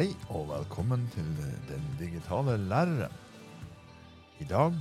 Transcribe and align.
Hei 0.00 0.14
og 0.32 0.46
velkommen 0.48 1.02
til 1.12 1.26
Den 1.68 1.82
digitale 1.98 2.54
læreren. 2.56 3.12
I 4.40 4.46
dag 4.48 4.78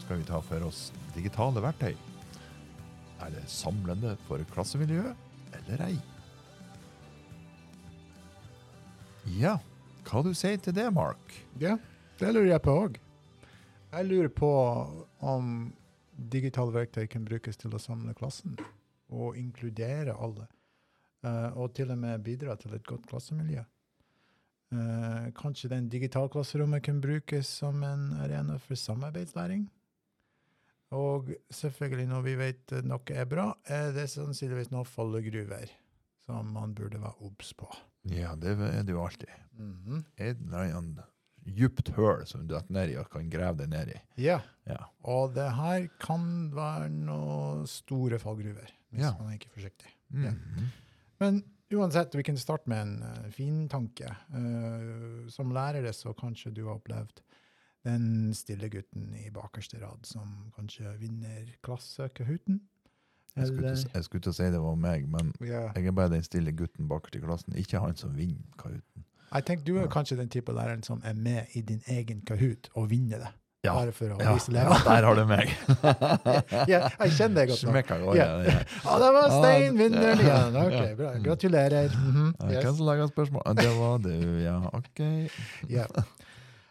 skal 0.00 0.16
vi 0.16 0.24
ta 0.24 0.38
for 0.40 0.64
oss 0.64 0.86
digitale 1.12 1.60
verktøy. 1.60 1.92
Er 3.20 3.34
det 3.34 3.42
samlende 3.52 4.14
for 4.24 4.40
klassemiljøet 4.54 5.52
eller 5.58 5.82
ei? 5.84 5.98
Ja, 9.36 9.58
hva 10.08 10.24
du 10.24 10.32
sier 10.32 10.56
til 10.56 10.78
det, 10.80 10.88
Mark? 10.96 11.36
Ja, 11.60 11.76
det 12.16 12.32
lurer 12.32 12.54
jeg 12.54 12.64
på 12.64 12.78
òg. 12.86 12.96
Jeg 13.92 14.08
lurer 14.08 14.32
på 14.32 14.50
om 15.20 15.52
digitale 16.16 16.72
verktøy 16.72 17.04
kan 17.12 17.28
brukes 17.28 17.60
til 17.60 17.76
å 17.76 17.84
samle 17.84 18.16
klassen 18.16 18.56
og 19.12 19.36
inkludere 19.36 20.16
alle. 20.16 20.48
eh, 21.20 21.52
og 21.52 21.74
til 21.76 21.90
og 21.90 21.98
med 21.98 22.24
bidra 22.24 22.56
til 22.56 22.72
et 22.72 22.86
godt 22.88 23.04
klassemiljø. 23.12 23.68
Eh, 24.74 25.26
kanskje 25.38 25.68
den 25.70 25.88
digitalklasserommet 25.92 26.82
kan 26.82 27.00
brukes 27.04 27.46
som 27.60 27.82
en 27.86 28.08
arena 28.24 28.56
for 28.58 28.74
samarbeidslæring. 28.80 29.68
Og 30.94 31.30
selvfølgelig, 31.54 32.06
når 32.10 32.22
vi 32.26 32.34
vet 32.38 32.74
noe 32.86 33.14
er 33.14 33.26
bra, 33.28 33.48
er 33.70 33.92
det 33.96 34.08
sannsynligvis 34.12 34.70
noen 34.74 34.86
fallegruver 34.88 35.70
som 36.24 36.52
man 36.54 36.74
burde 36.76 37.00
være 37.02 37.18
obs 37.26 37.50
på. 37.58 37.68
Ja, 38.10 38.34
det 38.38 38.54
er 38.58 38.82
det 38.86 38.94
jo 38.94 39.02
alltid. 39.04 39.30
Mhm. 39.58 40.04
Et 40.18 40.36
eller 40.40 40.76
annet 40.78 41.04
djupt 41.44 41.90
høl 41.96 42.22
som 42.26 42.46
du 42.46 42.54
detter 42.54 42.72
ned 42.72 42.92
i 42.94 42.96
og 43.00 43.10
kan 43.12 43.26
grave 43.32 43.58
deg 43.62 43.68
ned 43.74 43.90
i. 43.94 43.98
Ja, 44.24 44.40
Ja. 44.66 44.78
og 45.04 45.34
det 45.34 45.50
her 45.54 45.88
kan 46.00 46.50
være 46.54 46.88
noen 46.90 47.66
store 47.68 48.18
fallgruver, 48.18 48.70
hvis 48.90 49.02
Ja. 49.02 49.12
man 49.18 49.28
er 49.32 49.38
ikke 49.38 49.50
forsiktig. 49.54 49.90
Ja. 50.10 50.30
Mhm. 50.32 50.70
Men 51.20 51.42
uansett, 51.76 52.14
vi 52.14 52.22
kan 52.26 52.38
starte 52.38 52.70
med 52.70 52.82
en 52.82 52.94
uh, 53.02 53.30
fin 53.34 53.68
tanke. 53.68 54.10
Eh, 54.34 55.28
som 55.32 55.52
lærere 55.54 55.92
så 55.92 56.12
kanskje 56.16 56.52
du 56.54 56.64
har 56.66 56.78
opplevd 56.78 57.22
den 57.84 58.34
stille 58.34 58.68
gutten 58.72 59.10
i 59.20 59.30
bakerste 59.30 59.80
rad 59.82 60.06
som 60.08 60.52
kanskje 60.56 60.94
vinner 61.00 61.50
klassekahooten. 61.66 62.62
Jeg 63.34 63.50
skulle, 63.50 63.74
til, 64.22 64.30
å- 64.30 64.32
si 64.32 64.46
det 64.54 64.60
var 64.62 64.76
meg, 64.78 65.08
men 65.10 65.32
yeah. 65.42 65.72
jeg 65.74 65.90
er 65.90 65.96
bare 65.96 66.12
den 66.12 66.22
stille 66.22 66.52
gutten 66.54 66.88
bakerst 66.88 67.16
i 67.18 67.22
klassen. 67.24 67.56
Ikke 67.58 67.82
han 67.82 67.96
som 67.98 68.14
vinner 68.16 68.46
kahooten. 68.58 69.04
Jeg 69.34 69.44
tenker 69.48 69.64
du 69.66 69.78
er 69.82 69.88
kanskje 69.90 70.16
den 70.20 70.30
type 70.30 70.52
læreren 70.54 70.84
som 70.86 71.02
er 71.04 71.16
med 71.18 71.56
i 71.58 71.60
din 71.60 71.82
egen 71.90 72.22
kahoot 72.26 72.70
og 72.74 72.90
vinner 72.90 73.18
det. 73.18 73.32
Ja. 73.64 73.72
Bare 73.78 73.92
for 73.96 74.12
å 74.12 74.18
Ja, 74.20 74.34
vise 74.36 74.52
ja, 74.52 74.60
elevene. 74.60 74.84
der 74.84 75.06
har 75.08 75.14
du 75.16 75.24
meg. 75.30 75.52
ja, 76.72 76.80
jeg 77.00 77.14
kjenner 77.16 77.38
deg 77.40 77.48
godt. 77.54 77.62
Smekka 77.62 77.96
går 78.02 78.16
Ja. 78.18 78.26
ja. 78.26 78.50
ja. 78.50 78.58
Ja, 78.84 78.98
det 79.00 79.12
var 79.16 79.30
Stein 79.38 79.64
Ja, 79.64 79.78
vinneren 79.78 80.20
igjen. 80.20 80.58
Ok, 80.64 80.96
bra. 80.98 81.12
Gratulerer. 81.24 81.88
Mhm, 81.96 82.34
Ja, 82.40 82.50
yes. 82.50 82.64
Hvem 82.66 82.76
som 82.76 82.86
lager 82.90 83.08
spørsmål? 83.14 83.42
Det 83.62 83.72
var 83.78 83.98
du, 84.04 84.12
ja. 84.44 84.58
OK. 84.76 85.00
Ja. 85.72 85.86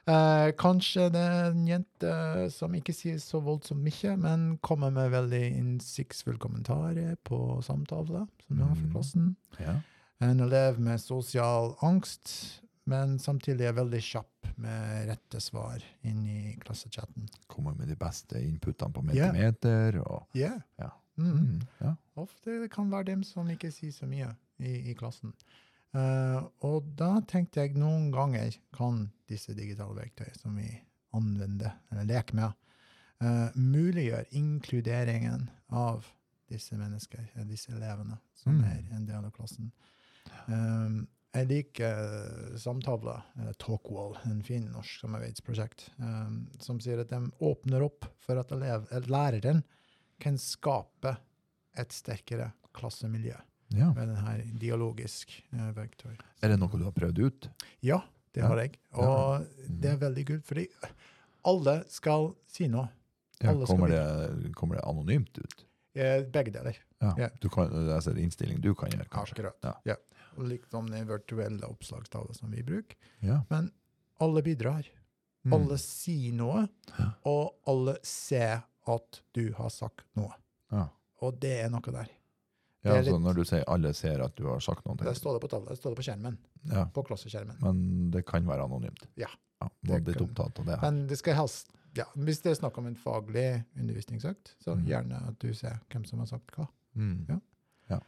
Eh, 0.06 0.50
kanskje 0.60 1.06
det 1.14 1.20
er 1.24 1.46
en 1.54 1.66
jente 1.68 2.14
som 2.52 2.74
ikke 2.76 2.92
sier 2.94 3.22
så 3.24 3.40
voldsomt 3.42 3.80
mye, 3.86 4.18
men 4.20 4.58
kommer 4.62 4.92
med 4.92 5.14
veldig 5.14 5.40
innsiktsfull 5.62 6.36
kommentarer 6.44 7.16
på 7.24 7.40
samtaler 7.64 8.26
som 8.44 8.58
du 8.60 8.64
har 8.66 8.76
for 8.76 8.84
Mm. 8.84 8.92
klassen. 8.98 9.30
Ja. 9.64 9.78
En 10.22 10.40
elev 10.44 10.78
med 10.80 11.00
sosial 11.00 11.74
angst, 11.82 12.60
men 12.86 13.18
samtidig 13.18 13.62
er 13.70 13.74
veldig 13.80 14.02
kjapp 14.04 14.43
med 14.58 15.08
rette 15.10 15.40
svar 15.42 15.84
inn 16.04 16.26
i 16.28 16.56
klassechatten. 16.62 17.28
Kommer 17.48 17.74
med 17.78 17.88
de 17.88 17.96
beste 18.00 18.40
inputene 18.42 18.94
på 18.94 19.02
metermeter. 19.06 20.00
og 20.04 20.28
Yeah. 20.36 20.60
Ja. 20.80 20.90
Mm 21.18 21.32
mm, 21.38 21.62
ja. 21.80 21.96
Ofte 22.18 22.68
kan 22.74 22.90
være 22.92 23.04
dem 23.12 23.24
som 23.24 23.50
ikke 23.50 23.72
sier 23.72 23.92
så 23.94 24.08
mye 24.10 24.32
i, 24.60 24.90
i 24.92 24.94
klassen. 24.98 25.34
Uh, 25.94 26.42
og 26.66 26.88
da 26.98 27.20
tenkte 27.30 27.62
jeg 27.62 27.76
noen 27.78 28.12
ganger 28.12 28.56
kan 28.74 29.12
disse 29.30 29.54
digitale 29.54 29.94
verktøy 29.96 30.32
som 30.40 30.56
vi 30.58 30.72
anvender, 31.14 31.76
eller 31.92 32.08
leker 32.10 32.34
med, 32.36 32.52
uh, 33.22 33.54
muliggjøre 33.54 34.26
inkluderingen 34.32 35.50
av 35.70 36.08
disse 36.50 36.74
mennesker, 36.78 37.30
eh, 37.36 37.46
disse 37.46 37.72
elevene, 37.72 38.18
som 38.34 38.58
Mm. 38.58 38.64
er 38.64 38.96
en 38.96 39.06
del 39.06 39.24
av 39.26 39.32
klassen. 39.32 39.72
Um, 40.48 41.08
jeg 41.34 41.48
liker 41.50 42.58
samtavla, 42.62 43.16
eller 43.42 43.56
Talkwall, 43.62 44.18
en 44.30 44.42
fin 44.46 44.66
norsk 44.74 45.02
samarbeidsprosjekt, 45.02 45.88
um, 45.98 46.44
som 46.62 46.80
sier 46.84 47.02
at 47.02 47.10
de 47.10 47.22
åpner 47.44 47.86
opp 47.86 48.06
for 48.22 48.38
at 48.42 48.54
elev, 48.54 48.86
læreren 49.10 49.64
kan 50.22 50.38
skape 50.38 51.16
et 51.80 51.96
sterkere 51.96 52.52
klassemiljø 52.78 53.36
ja. 53.74 53.90
med 53.96 54.14
denne 54.14 54.36
dialogisk 54.62 55.34
uh, 55.56 55.72
verktøy. 55.76 56.14
Er 56.44 56.54
det 56.54 56.60
noe 56.62 56.78
du 56.78 56.86
har 56.86 56.96
prøvd 56.96 57.24
ut? 57.26 57.50
Ja, 57.82 58.04
det 58.34 58.44
Ja. 58.44 58.48
har 58.50 58.62
jeg. 58.64 58.78
Og 58.94 59.50
det 59.68 59.90
er 59.94 59.98
veldig 60.02 60.28
kult, 60.30 60.46
fordi 60.46 60.68
alle 61.50 61.80
skal 61.90 62.32
si 62.50 62.70
noe. 62.70 62.88
Ja, 63.44 63.52
kommer, 63.66 63.90
det, 63.92 64.54
kommer 64.56 64.78
det 64.78 64.86
anonymt 64.88 65.38
ut? 65.42 65.66
Eh, 65.94 66.22
Begge 66.32 66.54
deler. 66.54 66.78
Ja. 67.02 67.14
Ja. 67.18 67.30
Du 67.42 67.50
kan, 67.52 67.74
altså 67.92 68.14
innstilling 68.18 68.62
du 68.64 68.72
kan 68.78 68.94
gjøre, 68.94 69.10
kanskje? 69.12 69.36
Akkurat. 69.36 69.58
Ja. 69.86 69.98
Og 69.98 70.13
Likt 70.38 70.72
som 70.72 70.88
den 70.90 71.08
virtuelle 71.08 71.64
oppslagstavla 71.68 72.34
som 72.34 72.52
vi 72.52 72.64
bruker. 72.64 72.96
Ja. 73.22 73.42
Men 73.50 73.72
alle 74.20 74.42
bidrar. 74.44 74.88
Mm. 75.46 75.54
Alle 75.54 75.78
sier 75.78 76.34
noe, 76.34 76.68
Ja. 76.98 77.12
og 77.26 77.56
alle 77.68 77.98
ser 78.04 78.64
at 78.88 79.22
du 79.34 79.52
har 79.54 79.70
sagt 79.70 80.06
noe. 80.16 80.32
Ja. 80.72 80.88
Og 81.22 81.40
det 81.40 81.60
er 81.66 81.70
noe 81.70 81.82
der. 81.82 82.08
Ja, 82.84 82.92
er 82.96 82.98
altså 83.04 83.20
når 83.20 83.34
du 83.36 83.44
sier 83.46 83.64
alle 83.68 83.94
ser 83.94 84.22
at 84.24 84.36
du 84.36 84.46
har 84.48 84.60
sagt 84.60 84.86
noe, 84.86 84.96
Det 84.98 85.16
står 85.16 85.34
det 85.38 85.42
på 85.42 85.50
tavla, 85.50 85.70
det 85.70 85.78
står 85.80 85.92
det 85.96 85.98
på 85.98 86.04
skjermen. 86.04 86.38
ja. 86.72 86.86
På 86.86 87.04
klasseskjermen. 87.06 87.58
men 87.62 88.12
det 88.12 88.26
kan 88.26 88.46
være 88.46 88.64
anonymt. 88.64 89.08
Ja. 89.16 89.28
ja 89.62 89.70
Det 89.84 90.06
litt 90.08 90.18
kan- 90.18 90.28
opptatt 90.28 90.60
av 90.60 90.66
det. 90.66 90.80
her. 90.80 90.92
Men 90.92 91.08
det 91.08 91.18
skal 91.18 91.36
helst 91.36 91.72
ja, 91.96 92.06
Hvis 92.18 92.42
det 92.42 92.52
er 92.52 92.56
snakk 92.56 92.78
om 92.80 92.88
en 92.88 92.96
faglig 92.96 93.64
undervisningsøkt, 93.78 94.56
så 94.60 94.76
Mm. 94.76 94.86
gjerne 94.88 95.28
at 95.28 95.40
du 95.40 95.54
ser 95.54 95.80
hvem 95.92 96.06
som 96.06 96.20
har 96.20 96.26
sagt 96.26 96.48
hva. 96.58 96.68
Mm. 96.96 97.28
Ja. 97.90 98.00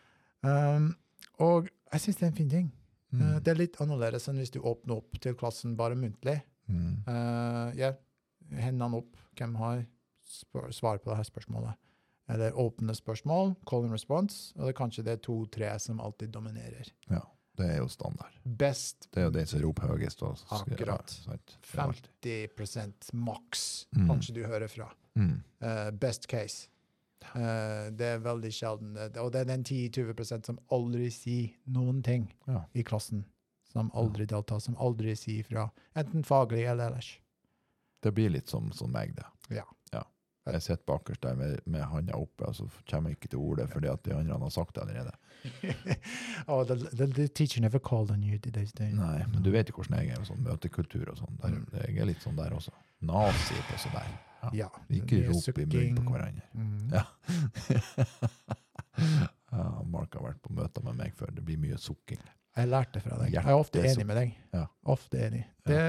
Um, 0.44 0.96
og 1.40 1.70
jeg 1.96 2.04
syns 2.04 2.20
det 2.20 2.26
er 2.28 2.32
en 2.34 2.38
fin 2.38 2.52
ting. 2.52 2.68
Mm. 3.16 3.22
Uh, 3.22 3.38
det 3.40 3.54
er 3.54 3.60
litt 3.60 3.80
annerledes 3.84 4.28
enn 4.32 4.40
hvis 4.42 4.52
du 4.54 4.60
åpner 4.62 4.98
opp 5.00 5.18
til 5.24 5.36
klassen 5.40 5.76
bare 5.80 5.96
muntlig. 6.00 6.40
Mm. 6.68 7.04
Uh, 7.08 7.72
yeah. 7.78 7.96
Hendene 8.52 9.00
opp. 9.02 9.16
Hvem 9.40 9.56
har 9.60 9.84
svar 10.74 11.00
på 11.04 11.12
dette 11.12 11.28
spørsmålet? 11.30 11.78
Eller 12.32 12.56
åpne 12.58 12.96
spørsmål, 12.98 13.52
call 13.70 13.84
and 13.86 13.94
response, 13.94 14.50
og 14.58 14.66
det 14.66 14.72
er 14.74 14.78
kanskje 14.80 15.04
det 15.06 15.14
er 15.14 15.20
to-tre 15.22 15.68
som 15.80 16.00
alltid 16.02 16.32
dominerer. 16.34 16.88
Ja, 17.12 17.20
det 17.60 17.68
er 17.70 17.78
jo 17.84 17.88
standard. 17.94 18.34
Best 18.44 19.06
Det 19.14 19.22
er 19.22 19.28
jo 19.28 19.34
den 19.36 19.46
som 19.52 19.62
roper 19.62 19.92
høyest. 19.94 20.24
Akkurat. 20.26 21.14
Ja, 21.20 21.28
sant. 21.28 21.58
Det 21.62 21.78
er 21.78 21.84
alltid. 21.84 22.56
50 22.58 23.14
maks 23.14 23.86
Mm. 23.96 24.08
kanskje 24.10 24.34
du 24.34 24.42
hører 24.46 24.68
fra. 24.68 24.90
Mm. 25.16 25.44
Uh, 25.62 25.92
best 25.92 26.26
case. 26.28 26.68
Uh, 27.36 27.90
det 27.96 28.10
er 28.14 28.20
veldig 28.26 28.52
sjelden. 28.54 28.96
uh, 28.98 29.10
Og 29.24 29.32
det 29.34 29.42
er 29.42 29.50
den 29.50 29.64
10-20 29.64 30.46
som 30.46 30.60
aldri 30.72 31.10
sier 31.12 31.50
noen 31.68 32.04
ting 32.04 32.30
Ja. 32.48 32.66
i 32.74 32.84
klassen. 32.84 33.26
Som 33.72 33.90
aldri 33.94 34.26
deltar, 34.26 34.60
som 34.64 34.76
aldri 34.80 35.16
sier 35.20 35.44
fra. 35.44 35.70
Enten 35.96 36.24
faglig 36.24 36.64
eller 36.70 36.92
ellers. 36.92 37.20
Det 38.02 38.14
blir 38.16 38.30
litt 38.30 38.48
som, 38.48 38.72
som 38.72 38.92
meg, 38.92 39.16
det. 39.16 39.26
Ja. 39.50 39.66
Jeg 40.46 40.62
sitter 40.62 40.84
bakerst 40.86 41.24
der 41.26 41.34
med, 41.34 41.56
med 41.66 41.82
handa 41.90 42.14
oppe, 42.22 42.46
og 42.46 42.54
så 42.54 42.68
kommer 42.86 43.10
jeg 43.10 43.18
ikke 43.18 43.30
til 43.34 43.40
ordet 43.42 43.66
fordi 43.72 43.88
at 43.90 44.04
de 44.06 44.14
andre 44.14 44.36
har 44.38 44.52
sagt 44.54 44.76
det 44.76 44.84
allerede. 44.84 45.16
oh, 46.48 46.64
the, 46.64 46.76
the, 46.94 47.08
the 47.08 47.28
teacher 47.28 47.62
never 47.62 47.80
called 47.80 48.12
on 48.12 48.22
you, 48.24 48.38
they? 48.38 48.66
They- 48.78 48.94
Nei, 48.94 49.24
men 49.34 49.42
du 49.42 49.50
vet 49.50 49.70
jo 49.70 49.74
hvordan 49.80 49.98
jeg 50.04 50.12
er, 50.14 50.20
med 50.22 50.28
sånn 50.30 50.44
møtekultur 50.46 51.10
og 51.10 51.18
sånn. 51.18 51.40
Mm. 51.42 51.66
Jeg 51.82 51.98
er 51.98 52.06
litt 52.12 52.22
sånn 52.22 52.38
der 52.38 52.54
også. 52.54 52.76
Nazi 53.02 53.58
på 53.72 53.80
sånn 53.82 53.98
der. 53.98 54.14
Ja. 54.54 54.68
Ikke 54.90 55.24
rop 55.30 55.60
i 55.60 55.66
munnen 55.66 56.00
på 56.06 56.14
hverandre. 56.16 56.46
Mm. 56.54 56.90
Ja. 56.94 57.04
ja, 59.52 59.68
Mark 59.90 60.16
har 60.18 60.26
vært 60.30 60.42
på 60.44 60.54
møter 60.56 60.86
med 60.86 60.98
meg 61.00 61.16
før. 61.18 61.32
Det 61.36 61.46
blir 61.46 61.60
mye 61.62 61.78
sukking. 61.82 62.22
Jeg 62.56 62.70
lærte 62.72 63.02
fra 63.04 63.18
deg. 63.20 63.34
Jeg 63.36 63.44
er 63.44 63.60
ofte 63.60 63.82
enig 63.84 64.06
med 64.08 64.16
deg. 64.22 64.36
Ja. 64.56 64.66
Ofte 64.94 65.20
enig. 65.28 65.44
Det, 65.68 65.80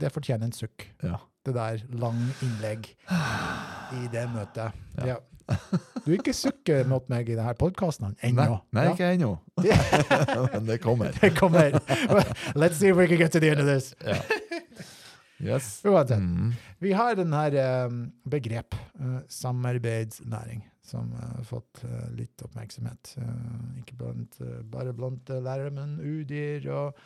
det 0.00 0.10
fortjener 0.12 0.50
en 0.50 0.56
sukk. 0.56 0.88
Ja. 1.02 1.16
Det 1.42 1.54
der 1.56 1.80
lang 1.98 2.20
innlegg 2.44 2.90
i 3.96 4.08
det 4.12 4.26
møtet. 4.30 4.76
Ja. 5.02 5.16
Du 6.04 6.12
ikke 6.14 6.32
sukker 6.36 6.84
mot 6.88 7.08
meg 7.10 7.28
i 7.32 7.34
denne 7.36 7.54
podkasten 7.58 8.12
Nei, 8.12 8.30
ennå. 8.30 8.60
nei 8.76 8.84
Ja. 8.86 8.92
ikke 8.92 9.08
ennå. 9.16 9.32
Men 10.52 10.68
det 10.68 10.78
kommer. 10.84 11.16
Det 11.18 11.32
kommer. 11.36 11.74
Let's 12.60 12.78
see 12.78 12.92
if 12.92 12.96
we 12.96 13.08
can 13.08 13.18
get 13.18 13.32
to 13.32 13.40
the 13.40 13.50
end 13.50 13.60
of 13.60 13.66
this. 13.66 13.94
Yes. 15.42 15.80
Uansett. 15.84 16.20
Mm. 16.22 16.52
Vi 16.78 16.92
har 16.94 17.14
den 17.18 17.32
her 17.34 17.54
eh, 17.58 17.90
begrep, 18.30 18.74
samarbeidsnæring, 19.28 20.62
som 20.82 21.12
eh, 21.12 21.32
har 21.36 21.44
fått 21.48 21.82
eh, 21.84 22.06
litt 22.16 22.42
oppmerksomhet. 22.46 23.14
Eh, 23.18 23.80
ikke 23.82 23.96
blant, 24.00 24.38
eh, 24.40 24.60
bare 24.72 24.92
blant 24.96 25.30
eh, 25.30 25.40
lærere, 25.44 25.70
men 25.74 25.96
UDIR 26.00 26.68
og 26.72 26.98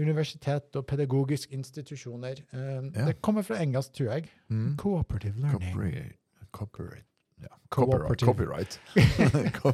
universitet 0.00 0.74
og 0.80 0.86
pedagogiske 0.90 1.54
institusjoner. 1.54 2.40
Eh, 2.52 2.90
Ja. 2.94 3.04
Det 3.10 3.20
kommer 3.22 3.42
fra 3.46 3.60
engelsk, 3.62 3.92
tror 3.94 4.12
jeg. 4.14 4.30
Mm. 4.50 4.76
Cooperative 4.76 5.38
learning. 5.40 5.74
Cooperate. 5.74 6.16
Cooperate. 6.52 7.04
ja, 7.42 7.48
copyright. 7.70 8.20
Copyright. 8.22 8.80
Co- 9.60 9.72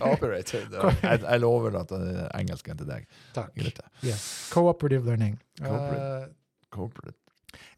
copyright. 0.00 0.52
Jeg, 0.54 1.20
jeg 1.22 1.40
lover 1.40 1.76
at 1.80 1.88
det 1.92 2.00
er 2.24 2.28
engelsken 2.40 2.78
til 2.78 2.86
deg. 2.88 3.06
Takk. 3.36 3.52
Yes. 4.02 4.48
Cooperative 4.52 5.04
learning. 5.06 5.38
Cooperative. 5.60 6.22
Uh, 6.22 6.32
Corporate. 6.72 7.18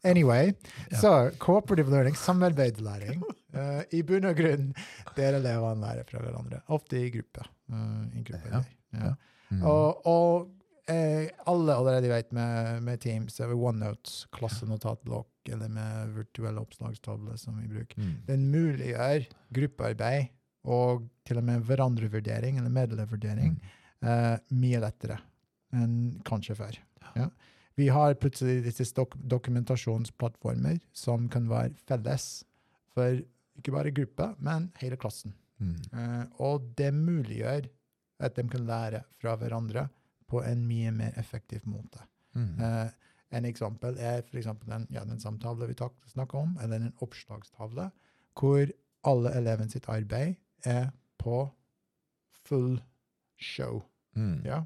Anyway, 0.05 0.53
Ja. 0.91 0.97
så 1.01 1.13
cooperative 1.41 1.89
learning, 1.91 2.15
samarbeidslæring. 2.15 3.23
Uh, 3.55 3.81
I 3.97 4.01
bunn 4.05 4.25
og 4.29 4.35
grunn 4.37 4.73
der 5.17 5.37
elevene 5.39 5.81
lærer 5.81 6.05
fra 6.09 6.19
hverandre. 6.23 6.61
Ofte 6.75 6.99
i 7.01 7.09
gruppe. 7.13 7.45
Uh, 7.71 8.03
i 8.13 8.23
gruppe 8.27 8.51
Ja, 8.51 8.61
ja. 8.93 9.13
Mm. 9.51 9.61
Og, 9.61 10.05
og 10.09 10.47
eh, 10.89 11.27
alle 11.47 11.73
allerede 11.75 12.09
vet 12.09 12.31
med, 12.33 12.79
med 12.83 12.97
Teams, 13.03 13.39
eller 13.39 13.53
OneNote, 13.55 14.25
klassenotatblokk 14.33 15.51
eller 15.53 15.69
med 15.69 16.15
virtuelle 16.15 16.61
oppslagstavler 16.63 17.37
som 17.37 17.59
vi 17.61 17.67
bruker. 17.69 17.99
Mm. 18.01 18.15
Den 18.27 18.47
muliggjør 18.53 19.27
gruppearbeid 19.53 20.31
og 20.65 21.05
til 21.29 21.37
og 21.37 21.45
med 21.45 21.61
hverandrevurdering 21.67 22.57
eller 22.57 22.73
medelevervurdering 22.73 23.55
Mm. 24.01 24.09
eh, 24.09 24.37
mye 24.53 24.79
lettere 24.83 25.15
enn 25.73 26.19
kanskje 26.27 26.53
før. 26.57 26.75
Ja. 27.15 27.29
Vi 27.75 27.89
har 27.91 28.15
plutselig 28.19 28.63
disse 28.63 28.87
dok 28.95 29.15
dokumentasjonsplattformer 29.19 30.79
som 30.95 31.29
kan 31.31 31.49
være 31.51 31.75
felles 31.87 32.45
for 32.95 33.19
ikke 33.59 33.73
bare 33.75 33.91
gruppa, 33.95 34.33
men 34.39 34.69
hele 34.79 34.97
klassen. 34.99 35.33
Mm. 35.59 35.75
Uh, 35.91 36.23
og 36.43 36.69
det 36.79 36.91
muliggjør 36.95 37.67
at 38.23 38.35
de 38.35 38.45
kan 38.51 38.67
lære 38.67 39.03
fra 39.19 39.35
hverandre 39.39 39.87
på 40.27 40.41
en 40.43 40.63
mye 40.67 40.91
mer 40.95 41.15
effektiv 41.19 41.67
måte. 41.67 41.99
Mm. 42.35 42.55
Uh, 42.59 42.87
en 43.35 43.47
eksempel 43.47 43.99
er 43.99 44.23
for 44.27 44.39
eksempel 44.39 44.71
den, 44.71 44.87
ja, 44.95 45.03
den 45.07 45.19
samtale 45.19 45.67
vi 45.67 45.75
snakka 46.11 46.37
om, 46.37 46.57
eller 46.63 46.79
en 46.79 46.95
oppslagstavle, 47.03 47.89
hvor 48.39 48.71
alle 49.05 49.31
elevene 49.37 49.71
sitt 49.71 49.87
arbeid 49.91 50.35
er 50.65 50.91
på 51.21 51.43
full 52.45 52.79
show. 53.37 53.83
Mm. 54.15 54.45
Ja. 54.45 54.63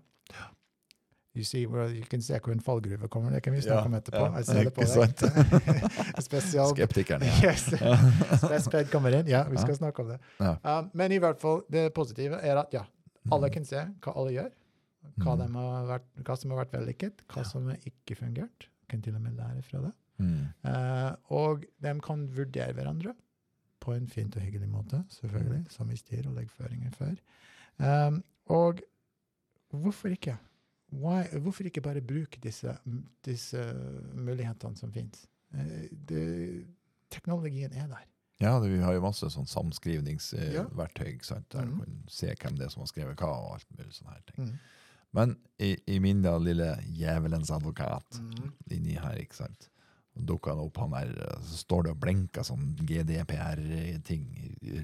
You 1.37 1.43
see 1.45 1.65
where 1.69 1.87
you 1.93 2.03
can 2.09 2.21
se 2.25 2.39
hvor 2.41 2.51
en 2.51 2.59
fallgruve 2.59 3.07
kommer. 3.07 3.31
Det 3.31 3.43
kan 3.43 3.53
vi 3.53 3.61
snakke 3.61 3.83
Ja, 3.83 3.85
om 3.85 3.93
etterpå. 3.93 4.23
ja, 4.25 4.37
Jeg 4.37 4.45
ser 4.45 4.63
det 4.63 4.73
på 4.73 4.81
deg. 4.81 6.21
Spesial 6.25 6.73
Ja. 6.77 6.87
Yes. 7.45 8.89
Kommer 8.91 9.13
inn. 9.19 9.27
Ja, 9.29 9.43
vi 9.49 9.57
skal 9.61 9.75
snakke 9.77 10.01
om 10.01 10.09
det. 10.09 10.17
Ja. 10.39 10.55
Um, 10.79 10.89
men 10.93 11.11
i 11.11 11.19
hvert 11.21 11.39
fall, 11.41 11.61
det 11.71 11.93
positive 11.93 12.39
er 12.41 12.57
at 12.63 12.73
ja, 12.73 12.83
alle 13.31 13.49
kan 13.53 13.65
se 13.65 13.85
hva 14.01 14.15
alle 14.15 14.33
gjør. 14.39 14.49
Hva, 15.19 15.35
Mm. 15.35 15.55
har 15.55 15.85
vært, 15.87 16.05
hva 16.23 16.35
som 16.37 16.51
har 16.51 16.59
vært 16.65 16.73
vellykket, 16.75 17.21
hva 17.31 17.43
som 17.47 17.65
har 17.67 17.77
ikke 17.87 18.15
fungert. 18.15 18.67
Kan 18.89 19.01
til 19.01 19.15
og 19.15 19.21
med 19.21 19.35
lære 19.37 19.61
fra 19.63 19.79
det. 19.85 19.91
Mm. 20.19 20.47
Uh, 20.65 21.15
og 21.29 21.63
de 21.81 21.93
kan 22.03 22.25
vurdere 22.35 22.73
hverandre 22.73 23.13
på 23.79 23.93
en 23.95 24.07
fint 24.11 24.35
og 24.35 24.41
hyggelig 24.43 24.67
måte, 24.69 25.03
selvfølgelig, 25.09 25.65
som 25.71 25.87
vi 25.89 25.95
styrer 25.99 26.27
og 26.27 26.35
legger 26.35 26.51
føringer 26.57 26.91
for. 26.91 27.15
Um, 27.79 28.23
og 28.47 28.81
hvorfor 29.71 30.09
ikke? 30.11 30.37
Why, 30.89 31.23
hvorfor 31.37 31.67
ikke 31.69 31.83
bare 31.85 32.01
bruke 32.01 32.39
disse, 32.41 32.73
disse 33.25 33.61
mulighetene 34.17 34.77
som 34.79 34.93
finnes? 34.93 35.27
Eh, 35.53 36.63
teknologien 37.13 37.73
er 37.73 37.87
der. 37.91 38.07
Ja, 38.39 38.55
det, 38.63 38.71
vi 38.71 38.79
har 38.79 38.95
jo 38.95 39.03
masse 39.03 39.27
sånn 39.33 39.47
samskrivningsverktøy, 39.51 41.09
ja. 41.19 41.39
der 41.51 41.65
mm. 41.67 41.71
du 41.73 41.81
kan 41.81 41.97
se 42.13 42.31
hvem 42.31 42.59
det 42.59 42.69
er 42.69 42.71
som 42.71 42.85
har 42.85 42.91
skrevet 42.91 43.19
hva, 43.19 43.33
og 43.35 43.57
alt 43.57 43.73
mulig 43.75 43.97
sånne 43.97 44.13
her 44.15 44.21
ting. 44.29 44.45
Mm. 44.45 44.77
Men 45.17 45.33
i, 45.59 45.73
i 45.89 45.97
min 45.99 46.21
da 46.23 46.37
lille 46.39 46.69
djevelens 46.85 47.51
advokat 47.51 48.21
Mm. 48.21 48.53
inni 48.71 48.95
her, 48.95 49.17
ikke 49.19 49.35
sant, 49.41 49.69
dukka 50.13 50.53
han 50.53 50.61
opp 50.63 50.77
han 50.77 50.93
der, 50.95 51.11
så 51.43 51.57
står 51.63 51.83
det 51.83 51.91
og 51.95 51.99
blinker 52.03 52.45
sånn 52.45 52.75
GDPR-ting 52.79 54.25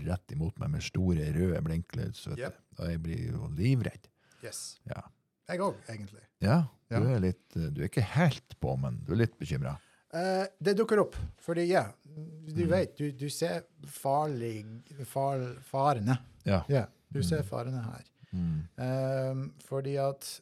rett 0.06 0.36
imot 0.36 0.60
meg 0.60 0.76
med 0.76 0.84
store 0.84 1.32
røde 1.36 1.62
blinklys, 1.66 2.28
Yep. 2.36 2.62
Og 2.80 2.90
jeg 2.90 3.02
blir 3.04 3.22
jo 3.32 3.50
livredd. 3.56 4.10
Yes. 4.44 4.80
Ja. 4.90 5.02
Jeg 5.48 5.60
òg, 5.62 5.76
egentlig. 5.90 6.22
Ja, 6.42 6.64
du 6.90 6.96
er 7.10 7.20
litt, 7.22 7.44
du 7.54 7.82
er 7.82 7.88
ikke 7.90 8.02
helt 8.16 8.56
på, 8.62 8.76
men 8.82 9.00
du 9.06 9.14
er 9.14 9.20
litt 9.26 9.36
bekymret. 9.40 9.78
Eh, 10.16 10.46
det 10.64 10.76
dukker 10.80 11.02
opp, 11.04 11.16
fordi 11.44 11.68
ja, 11.68 11.88
du 12.06 12.64
Mm. 12.64 12.70
vet, 12.72 12.96
du, 12.98 13.12
du 13.12 13.28
ser 13.30 13.64
farlig, 13.86 14.66
far, 15.06 15.40
farene. 15.68 16.18
Ja. 16.46 16.64
Ja, 16.70 16.86
du 17.12 17.22
ser 17.24 17.42
Mm. 17.44 17.50
farene 17.50 17.84
her. 17.84 18.04
Mm. 18.34 18.68
Eh, 18.78 19.50
fordi 19.68 19.98
at 20.00 20.40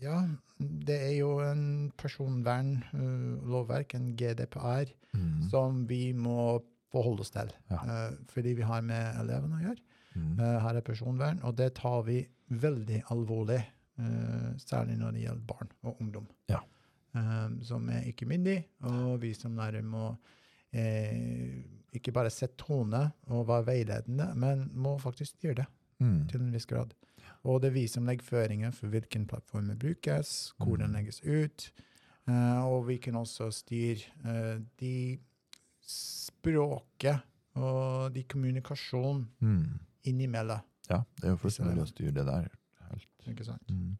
ja, 0.00 0.26
det 0.60 1.00
er 1.00 1.14
jo 1.18 1.38
en 1.40 1.92
personvernlovverk, 1.96 3.94
en 3.94 4.14
GDPR, 4.16 4.92
Mm. 5.16 5.48
som 5.50 5.86
vi 5.86 6.12
må 6.12 6.62
forholde 6.92 7.20
oss 7.20 7.30
til. 7.30 7.48
Ja. 7.70 7.76
Eh, 8.10 8.16
fordi 8.28 8.54
vi 8.54 8.62
har 8.62 8.82
med 8.82 9.14
elevene 9.16 9.56
å 9.56 9.62
gjøre. 9.64 9.80
Mm. 10.14 10.38
Eh, 10.40 10.60
her 10.60 10.76
er 10.76 10.80
personvern, 10.82 11.40
og 11.42 11.56
det 11.56 11.74
tar 11.74 12.02
vi 12.02 12.26
veldig 12.50 13.02
alvorlig. 13.10 13.64
Eh, 13.98 14.56
særlig 14.58 14.96
når 14.98 15.10
det 15.12 15.22
gjelder 15.22 15.46
barn 15.46 15.68
og 15.82 16.00
ungdom. 16.00 16.26
Ja. 16.48 16.58
Ehm, 17.14 17.62
som 17.64 17.88
er 17.88 18.02
ikke 18.10 18.26
myndig, 18.28 18.64
og 18.82 19.20
vi 19.22 19.32
som 19.34 19.56
lærer 19.56 19.82
må 19.82 20.16
eh, 20.72 21.62
ikke 21.94 22.12
bare 22.12 22.30
sette 22.30 22.56
tone 22.58 23.12
og 23.28 23.46
være 23.48 23.66
veiledende, 23.66 24.34
men 24.36 24.70
må 24.74 24.98
faktisk 24.98 25.36
styre 25.38 25.54
det 25.54 25.66
Mm. 26.00 26.26
til 26.28 26.40
en 26.40 26.52
viss 26.52 26.66
grad. 26.66 26.92
Og 27.44 27.62
det 27.62 27.68
er 27.68 27.72
vi 27.72 27.86
som 27.88 28.04
legger 28.04 28.22
føringer 28.24 28.70
for 28.74 28.86
hvilken 28.88 29.26
plattform 29.26 29.70
brukes, 29.78 30.52
hvor 30.58 30.76
den 30.76 30.90
Mm. 30.90 30.92
legges 30.96 31.22
ut. 31.24 31.72
eh, 32.28 32.64
og 32.64 32.86
vi 32.88 32.96
kan 32.98 33.14
også 33.14 33.50
styre 33.52 34.02
eh, 34.24 34.58
de 34.80 35.18
språket 35.86 37.20
og 37.54 38.12
de 38.14 38.22
kommunikasjon 38.24 39.28
Mm. 39.40 39.78
innimellom. 40.04 40.60
Ja, 40.90 41.02
det 41.16 41.24
er 41.24 41.28
jo 41.30 41.36
fullt 41.36 41.60
mulig 41.60 41.82
å 41.82 41.86
styre 41.86 42.12
det 42.14 42.26
der. 42.26 42.48
Ikke 43.28 43.44
sant? 43.44 43.70
Mm. 43.70 43.96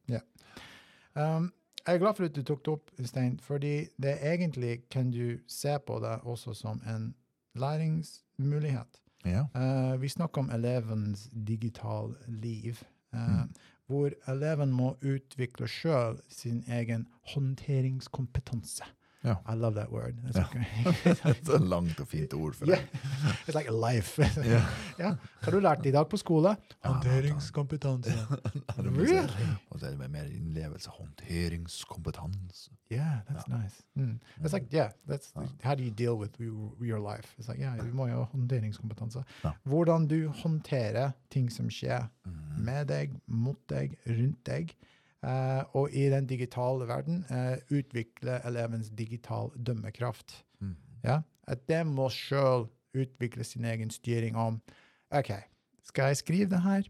Um, 1.16 1.52
jeg 1.86 1.94
er 1.94 1.98
glad 1.98 2.14
for 2.14 2.24
at 2.24 2.36
du 2.36 2.42
tok 2.42 2.64
det 2.66 2.72
opp, 2.72 2.90
Stein, 3.04 3.38
fordi 3.40 3.86
det 4.02 4.18
egentlig 4.22 4.80
kan 4.90 5.10
du 5.10 5.38
se 5.48 5.78
på 5.86 5.98
det 6.02 6.18
også 6.22 6.54
som 6.54 6.82
en 6.86 7.14
læringsmulighet. 7.54 9.00
Ja. 9.24 9.44
Uh, 9.54 10.00
vi 10.02 10.08
snakker 10.08 10.38
om 10.42 10.50
elevens 10.50 11.30
digital 11.46 12.14
liv, 12.28 12.74
uh, 13.14 13.20
Mm. 13.20 13.54
hvor 13.86 14.10
eleven 14.32 14.72
må 14.72 14.96
utvikle 15.02 15.68
sjøl 15.68 16.18
sin 16.28 16.64
egen 16.68 17.06
håndteringskompetanse. 17.34 18.84
Ja. 19.26 19.34
I 19.52 19.56
love 19.58 19.74
that 19.74 19.90
word. 19.92 20.14
That's 20.22 20.38
yeah. 20.38 20.48
okay. 20.48 20.64
Det 21.42 21.50
er 21.50 21.56
et 21.56 21.68
langt 21.68 22.00
og 22.00 22.06
fint 22.08 22.34
ord 22.34 22.54
for 22.54 22.66
Yeah. 22.70 22.78
det. 22.92 23.00
It's 23.48 23.56
like 23.58 23.68
a 23.68 23.74
life. 23.92 24.22
yeah. 24.46 24.62
ja. 24.98 25.10
Hva 25.40 25.50
har 25.50 25.56
du 25.56 25.58
lært 25.60 25.86
i 25.86 25.92
dag 25.94 26.06
på 26.08 26.16
skole? 26.20 26.52
Ja, 26.84 26.92
Håndteringskompetanse. 26.92 28.14
Det 28.76 28.92
Really? 28.96 29.48
Og 29.70 29.80
så 29.80 29.86
er 29.86 29.90
det 29.90 29.98
med 29.98 30.08
mer 30.14 30.24
innlevelse, 30.30 30.90
håndteringskompetanse. 31.60 32.70
Yeah, 32.90 33.20
that's 33.28 33.48
nice. 33.48 33.82
Mm. 33.98 34.20
It's 34.44 34.52
like, 34.52 34.66
yeah, 34.72 34.90
that's 35.08 35.32
Ja. 35.36 35.42
how 35.62 35.74
do 35.74 35.82
you 35.82 35.90
deal 35.90 36.14
with 36.18 36.40
your, 36.40 36.72
your 36.80 37.00
life? 37.00 37.34
It's 37.38 37.48
like, 37.48 37.58
yeah, 37.60 37.76
du 37.78 37.92
må 37.94 38.06
jo 38.08 38.14
ha 38.22 38.28
håndteringskompetanse. 38.32 39.24
Hvordan 39.64 40.06
du 40.08 40.28
håndterer 40.28 41.10
ting 41.30 41.50
som 41.52 41.68
skjer 41.70 42.06
Mm. 42.26 42.64
med 42.64 42.86
deg, 42.88 43.10
mot 43.26 43.58
deg, 43.68 43.96
rundt 44.06 44.46
deg. 44.46 44.72
Eh, 45.26 45.62
og 45.74 45.90
i 45.92 46.06
den 46.12 46.26
digitale 46.30 46.86
verden 46.88 47.24
eh, 47.30 47.58
utvikle 47.70 48.38
elevens 48.46 48.88
digital 48.90 49.50
dømmekraft. 49.58 50.44
Mm. 50.60 50.76
Ja? 51.04 51.20
At 51.48 51.66
de 51.68 51.82
må 51.84 52.08
sjøl 52.14 52.68
utvikle 52.96 53.44
sin 53.44 53.64
egen 53.68 53.90
styring 53.90 54.36
om 54.40 54.60
OK, 55.14 55.30
skal 55.84 56.12
jeg 56.12 56.16
skrive 56.24 56.50
det 56.50 56.62
her, 56.62 56.82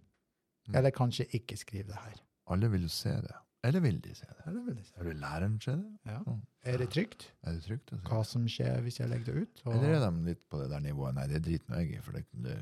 Mm. 0.66 0.74
eller 0.74 0.90
kanskje 0.90 1.24
ikke 1.30 1.54
skrive 1.56 1.86
det 1.92 1.94
her? 1.94 2.14
Alle 2.50 2.66
vil 2.72 2.82
jo 2.82 2.88
se 2.90 3.08
det. 3.22 3.34
Eller 3.62 3.80
vil 3.80 4.00
de 4.02 4.14
se 4.18 4.26
det? 4.26 4.46
Eller 4.48 4.64
vil 4.64 4.74
jeg 4.76 4.84
si. 4.88 4.92
Eller 4.98 5.08
vil 5.12 5.20
læreren 5.22 5.60
se 5.62 5.70
det? 5.78 5.98
Ja. 6.06 6.18
Mm. 6.26 6.40
Er 6.64 6.76
det 6.78 6.88
trygt? 6.90 7.26
Er 7.44 7.52
det 7.52 7.62
trygt 7.62 7.92
å 7.92 7.96
se? 8.00 8.02
Hva 8.08 8.22
som 8.26 8.48
skjer 8.50 8.80
hvis 8.82 8.98
jeg 8.98 9.08
legger 9.12 9.24
det 9.24 9.34
ut? 9.44 9.62
Og- 9.64 9.74
Eller 9.76 9.94
er 9.94 10.10
de 10.10 10.24
litt 10.26 10.42
på 10.50 10.58
det 10.62 10.70
der 10.72 10.80
nivået? 10.80 11.14
Nei, 11.14 11.26
det 11.30 11.42
driter 11.44 11.70
nå 11.70 11.76
jeg 11.84 11.92
i, 11.92 12.00
for 12.02 12.12
det, 12.18 12.24
det. 12.32 12.56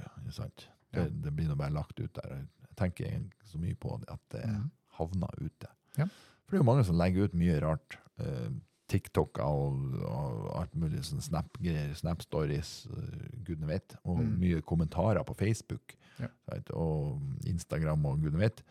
Det, 0.92 1.06
det 1.24 1.32
blir 1.36 1.48
nå 1.48 1.56
bare 1.56 1.72
lagt 1.72 2.00
ut 2.00 2.12
der. 2.20 2.34
Jeg 2.36 2.76
tenker 2.76 3.04
ikke 3.06 3.48
så 3.54 3.58
mye 3.58 3.74
på 3.74 3.96
det, 4.00 4.08
at 4.12 4.20
det 4.36 4.44
Mhm. 4.50 4.70
Havner 4.98 5.34
ute. 5.40 5.68
Ja. 5.98 6.06
For 6.44 6.50
det 6.54 6.58
er 6.60 6.64
jo 6.64 6.68
mange 6.72 6.84
som 6.86 6.96
legger 7.00 7.24
ut 7.28 7.34
mye 7.34 7.58
rart. 7.62 7.98
Eh, 8.18 8.48
TikTok 8.88 9.38
og, 9.40 9.94
og 10.04 10.48
alt 10.60 10.74
mulig 10.76 11.00
sånn 11.08 11.22
Snap-greier, 11.24 11.94
Snap-stories, 11.96 12.72
uh, 12.92 13.38
gudene 13.46 13.66
vet. 13.70 13.94
Og 14.04 14.18
Mm. 14.20 14.34
mye 14.38 14.60
kommentarer 14.62 15.24
på 15.24 15.34
Facebook 15.34 15.94
Ja. 16.20 16.28
right, 16.52 16.68
og 16.70 17.18
Instagram 17.48 18.04
og 18.06 18.20
gudene 18.20 18.38
vet. 18.44 18.62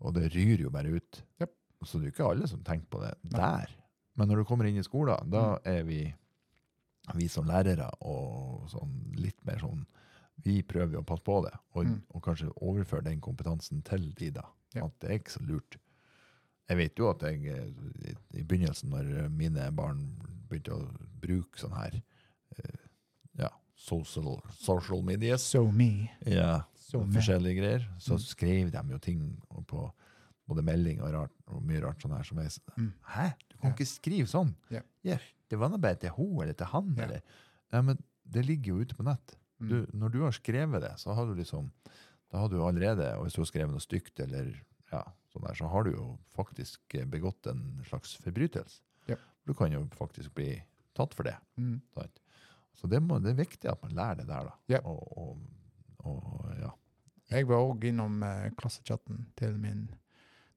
Og 0.00 0.14
det 0.14 0.32
ryr 0.34 0.60
jo 0.60 0.70
bare 0.70 0.92
ut. 0.94 1.22
Japp. 1.40 1.50
Så 1.82 1.98
det 1.98 2.04
er 2.08 2.10
jo 2.10 2.14
ikke 2.16 2.30
alle 2.30 2.46
som 2.46 2.60
tenker 2.62 2.86
på 2.90 3.00
det 3.00 3.14
Nei. 3.32 3.40
der. 3.40 3.68
Men 4.16 4.28
når 4.28 4.36
du 4.36 4.44
kommer 4.44 4.66
inn 4.68 4.76
i 4.78 4.82
skolen, 4.86 5.30
da 5.30 5.56
Mm. 5.56 5.60
er 5.64 5.82
vi 5.84 6.14
vi 7.14 7.26
som 7.26 7.46
lærere 7.46 7.88
og 8.02 8.68
sånn 8.68 9.16
litt 9.16 9.42
mer 9.46 9.56
sånn 9.56 9.86
Vi 10.44 10.62
prøver 10.62 10.98
å 11.00 11.04
passe 11.06 11.22
på 11.24 11.40
det, 11.44 11.52
og, 11.74 11.84
Mm. 11.86 12.02
og 12.14 12.22
kanskje 12.22 12.52
overføre 12.62 13.04
den 13.04 13.20
kompetansen 13.20 13.82
til 13.84 14.12
de, 14.14 14.30
da. 14.30 14.42
Ja. 14.74 14.84
At 14.86 14.98
det 15.00 15.10
er 15.10 15.18
ikke 15.18 15.32
så 15.38 15.46
lurt. 15.46 15.76
Jeg 16.68 16.76
vet 16.76 16.98
jo 16.98 17.08
at 17.10 17.20
jeg 17.22 17.46
eh, 17.46 18.14
i, 18.34 18.42
begynnelsen, 18.44 18.90
når 18.90 19.28
mine 19.30 19.70
barn 19.74 20.02
begynte 20.48 20.72
å 20.76 20.88
bruke 21.20 21.58
sånn 21.58 21.72
her, 21.74 22.02
eh, 22.58 22.78
ja, 23.38 23.48
social, 23.74 24.42
social 24.52 25.02
media 25.02 25.36
So 25.38 25.70
me. 25.72 26.10
Ja, 26.26 26.62
So 26.76 27.04
me. 27.04 27.14
forskjellige 27.18 27.56
greier. 27.56 27.88
Så 27.98 28.14
Mm. 28.14 28.20
skrev 28.20 28.70
de 28.70 28.90
jo 28.92 28.98
ting 28.98 29.42
på 29.66 29.92
både 30.48 30.62
melding 30.62 31.00
og, 31.02 31.12
rart, 31.12 31.32
og 31.48 31.62
mye 31.62 31.80
rart 31.82 31.98
sånn 32.00 32.16
her 32.16 32.22
som 32.22 32.38
jeg 32.38 32.50
Mm. 32.76 32.92
Hæ? 33.02 33.34
Du 33.50 33.56
kan 33.58 33.70
Ja. 33.70 33.76
ikke 33.76 33.86
skrive 33.86 34.26
sånn! 34.28 34.54
Ja. 34.70 34.80
det 35.50 35.58
var 35.58 35.68
nå 35.70 35.78
bare 35.80 35.96
til 35.96 36.10
hun 36.10 36.42
eller 36.42 36.52
til 36.52 36.66
han, 36.66 36.94
Ja. 36.96 37.04
eller 37.04 37.22
Ja, 37.72 37.82
men 37.82 37.98
det 38.30 38.44
ligger 38.46 38.64
jo 38.76 38.80
ute 38.84 38.94
på 38.94 39.02
nett. 39.04 39.36
Mm. 39.58 39.68
Du, 39.72 39.76
når 39.98 40.12
du 40.14 40.18
har 40.22 40.34
skrevet 40.36 40.82
det, 40.84 40.92
så 41.02 41.14
har 41.18 41.26
du 41.26 41.34
liksom 41.34 41.72
Da 42.30 42.38
har 42.42 42.48
du 42.52 42.58
allerede, 42.62 43.06
og 43.16 43.24
hvis 43.24 43.34
du 43.34 43.40
har 43.40 43.48
skrevet 43.48 43.72
noe 43.72 43.80
stygt 43.80 44.20
eller 44.20 44.50
ja, 44.92 45.00
sånn 45.32 45.46
der, 45.46 45.54
så 45.56 45.66
har 45.72 45.84
du 45.86 45.94
jo 45.94 46.06
faktisk 46.36 46.94
eh, 46.94 47.06
begått 47.08 47.46
en 47.48 47.62
slags 47.88 48.12
forbrytelse. 48.20 48.82
Ja. 49.08 49.16
Du 49.48 49.54
kan 49.56 49.72
jo 49.72 49.80
faktisk 49.96 50.34
bli 50.36 50.50
tatt 50.96 51.14
for 51.16 51.24
det. 51.24 51.36
Mm. 51.56 51.80
Så 52.76 52.86
det, 52.86 53.00
må, 53.02 53.16
det 53.24 53.32
er 53.32 53.40
viktig 53.40 53.70
at 53.72 53.80
man 53.82 53.96
lærer 53.96 54.20
det 54.20 54.28
der, 54.28 54.50
da. 54.50 54.54
Ja. 54.68 54.80
Og, 54.84 55.00
og, 55.16 55.40
og 56.04 56.52
ja. 56.60 56.70
Jeg 57.32 57.48
var 57.48 57.64
òg 57.64 57.88
innom 57.90 58.20
eh, 58.24 58.50
klassechatten 58.60 59.24
til 59.36 59.56
min 59.60 59.86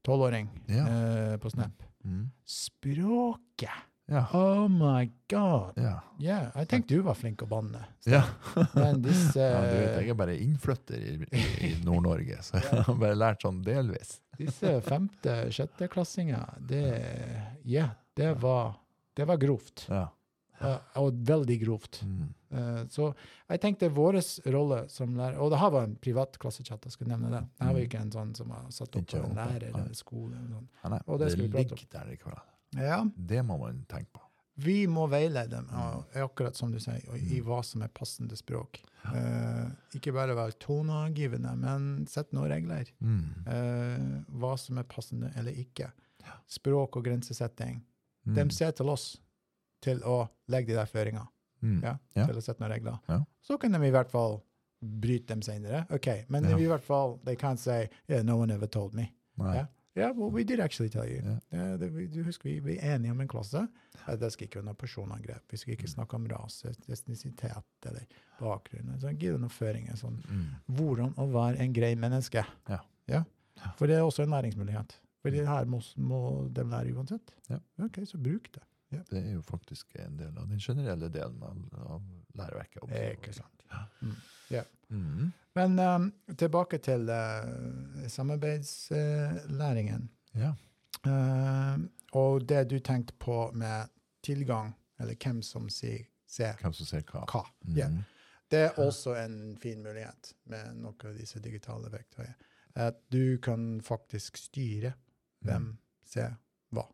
tolvåring 0.03 0.51
Ja. 0.71 0.85
eh, 0.87 1.37
på 1.41 1.49
Snap. 1.55 1.83
Mm. 2.03 2.27
Språket! 2.47 3.87
Ja. 4.11 4.25
Oh 4.35 4.65
my 4.67 5.05
god! 5.31 5.77
Ja. 5.79 5.93
Yeah, 6.19 6.49
jeg 6.59 6.67
tenkte 6.67 6.97
du 6.97 7.01
var 7.05 7.15
flink 7.15 7.41
å 7.45 7.47
banne. 7.47 7.79
ja. 8.05 8.25
Men 8.75 8.99
disse 9.05 9.39
ja 9.53 9.61
du 9.63 9.75
vet, 9.77 9.93
jeg 10.03 10.09
er 10.11 10.17
bare 10.19 10.35
innflytter 10.35 10.99
i, 10.99 11.13
i, 11.31 11.43
i 11.69 11.71
Nord-Norge, 11.87 12.41
så 12.43 12.59
jeg 12.59 12.83
har 12.89 12.97
bare 12.99 13.15
lært 13.15 13.45
sånn 13.47 13.61
delvis. 13.63 14.17
Disse 14.41 14.73
femte-, 14.83 15.45
sjetteklassinger, 15.53 16.57
det 16.59 16.83
Ja, 17.63 17.87
det 18.19 18.33
var, 18.41 18.73
det 19.15 19.27
var 19.31 19.39
grovt. 19.39 19.87
Ja. 19.87 20.09
Uh, 20.61 20.77
Og 21.01 21.15
veldig 21.25 21.55
grovt. 21.63 22.03
Mm. 22.05 22.27
Uh, 22.53 22.81
Så 22.93 23.07
jeg 23.49 23.61
tenkte 23.63 23.87
vår 23.89 24.19
rolle 24.53 24.83
som 24.93 25.15
lærer 25.17 25.39
Og 25.41 25.49
det 25.49 25.57
her 25.57 25.71
var 25.73 25.87
en 25.87 25.95
privat 25.97 26.37
klassechat, 26.37 26.83
jeg 26.85 26.93
skal 26.93 27.09
nevne 27.09 27.31
det. 27.33 27.39
Det 27.57 27.65
her 27.65 27.71
var 27.73 27.79
Mm. 27.79 27.87
ikke 27.87 28.01
en 28.03 28.11
sånn 28.13 28.35
som 28.37 28.51
var 28.53 28.67
satt 28.69 28.95
opp 28.99 29.15
av 29.17 29.23
en 29.25 29.39
lærer 29.39 29.69
eller 29.71 29.95
skole. 29.97 30.35
Eller. 30.37 30.67
Ja, 30.83 30.99
Og 31.07 31.17
det 31.23 31.31
det, 31.31 31.39
ligger 31.39 31.85
der 31.95 32.11
likevel. 32.11 32.37
Ja, 32.77 33.05
Det 33.17 33.41
må 33.45 33.57
man 33.59 33.85
tenke 33.89 34.11
på. 34.13 34.21
vi 34.61 34.85
må 34.87 35.07
veilede 35.09 35.49
dem, 35.49 35.65
Mm. 35.67 36.03
akkurat 36.23 36.55
som 36.55 36.71
du 36.71 36.77
sier, 36.79 37.01
i 37.15 37.41
hva 37.41 37.63
som 37.65 37.81
er 37.81 37.87
passende 37.89 38.35
språk. 38.37 38.81
Eh, 39.05 39.71
ikke 39.95 40.13
bare 40.13 40.35
være 40.35 40.53
toneangivende, 40.59 41.55
men 41.57 42.05
sett 42.07 42.31
noen 42.31 42.49
regler. 42.51 42.85
Mm. 43.01 43.47
Eh, 43.47 44.23
hva 44.37 44.57
som 44.59 44.77
er 44.77 44.83
passende 44.83 45.31
eller 45.35 45.51
ikke. 45.51 45.91
Språk 46.47 46.95
og 46.97 47.03
grensesetting. 47.05 47.81
Mm. 48.27 48.35
De 48.35 48.49
ser 48.53 48.71
til 48.71 48.89
oss 48.89 49.17
til 49.81 49.99
å 50.01 50.29
legge 50.47 50.67
de 50.67 50.73
der 50.75 50.85
føringene. 50.85 51.27
Mm. 51.63 51.81
ja, 51.83 51.97
Ja. 52.15 52.25
til 52.25 52.35
å 52.35 52.41
sette 52.41 52.59
noen 52.59 52.71
regler. 52.71 52.99
Ja. 53.09 53.19
Så 53.43 53.59
kan 53.59 53.71
de 53.71 53.77
i 53.87 53.91
hvert 53.91 54.09
fall 54.09 54.41
bryte 54.83 55.27
dem 55.27 55.41
senere. 55.41 55.85
Ok, 55.91 56.25
men 56.29 56.43
Ja. 56.43 56.57
i 56.57 56.65
hvert 56.65 56.83
fall, 56.83 57.19
they 57.23 57.35
can't 57.35 57.59
say, 57.59 57.87
yeah, 58.09 58.21
no 58.23 58.37
one 58.37 58.51
ever 58.51 58.65
told 58.67 58.93
me. 58.95 59.11
Nei. 59.37 59.65
Ja. 59.93 60.01
Yeah, 60.01 60.15
well, 60.15 60.31
we 60.31 60.43
did 60.47 60.61
actually 60.63 60.89
tell 60.89 61.07
you. 61.09 61.19
Yeah. 61.51 61.73
Det, 61.79 61.89
du 62.13 62.21
husker 62.23 62.61
vi, 62.63 62.77
er 62.77 62.95
enige 62.95 63.11
om 63.11 63.21
en 63.21 63.27
klasse. 63.27 63.65
Det 64.07 64.29
skal 64.31 64.47
ikke 64.47 64.61
være 64.61 64.69
noe 64.69 64.79
personangrep. 64.79 65.43
Vi 65.51 65.59
skal 65.59 65.75
ikke 65.75 65.89
snakke 65.91 66.15
om 66.15 66.29
rase, 66.31 66.71
etnisitet 66.87 67.89
eller 67.89 68.07
bakgrunn. 68.39 68.93
Så 69.01 69.11
Gi 69.19 69.33
noen 69.35 69.51
føringer. 69.51 69.99
Sånn. 69.99 70.21
Mm. 70.29 70.47
Hvordan 70.79 71.15
å 71.19 71.27
være 71.33 71.59
en 71.65 71.75
grei 71.75 71.91
menneske. 71.99 72.45
Ja. 72.71 72.79
Ja. 73.11 73.23
For 73.77 73.91
det 73.91 73.99
er 73.99 74.07
også 74.07 74.23
en 74.23 74.31
læringsmulighet. 74.31 74.95
For 75.21 75.35
det 75.35 75.43
her 75.45 75.67
må, 75.69 75.81
må 76.01 76.21
de 76.49 76.63
lære 76.71 76.95
uansett. 76.95 77.35
Ja. 77.51 77.59
Ok, 77.83 78.01
så 78.09 78.17
bruk 78.21 78.47
det. 78.55 78.63
Det 78.91 79.19
er 79.21 79.35
jo 79.35 79.41
faktisk 79.47 79.93
en 80.03 80.17
del 80.19 80.35
av 80.35 80.47
den 80.49 80.59
generelle 80.59 81.07
delen 81.11 81.43
av, 81.47 81.59
av 81.95 82.07
læreverket. 82.39 82.89
Ikke 83.13 83.35
sant. 83.35 83.60
Mm. 84.91 85.31
Men 85.55 85.79
um, 85.79 86.09
tilbake 86.37 86.77
til 86.83 87.07
uh, 87.09 88.07
samarbeidslæringen. 88.11 90.09
Ja. 90.35 90.51
Uh, 91.07 91.79
og 92.11 92.43
det 92.49 92.69
du 92.69 92.79
tenkte 92.79 93.13
på 93.19 93.51
med 93.55 93.87
tilgang, 94.23 94.73
eller 94.99 95.15
hvem 95.15 95.41
som 95.41 95.69
sier 95.69 96.03
ser 96.31 96.53
Hvem 96.61 96.73
som 96.73 96.85
ser 96.87 97.01
hva. 97.11 97.25
hva. 97.27 97.41
Mm. 97.67 97.75
Yeah. 97.77 97.91
Det 98.51 98.59
er 98.59 98.77
også 98.79 99.15
en 99.19 99.57
fin 99.59 99.81
mulighet 99.83 100.33
med 100.51 100.75
noen 100.79 100.95
av 101.07 101.17
disse 101.19 101.39
digitale 101.43 101.91
verktøyene. 101.91 102.35
At 102.75 102.95
du 103.11 103.35
kan 103.43 103.81
faktisk 103.83 104.37
styre 104.39 104.93
hvem 105.43 105.73
ser 106.07 106.37
hva. 106.71 106.85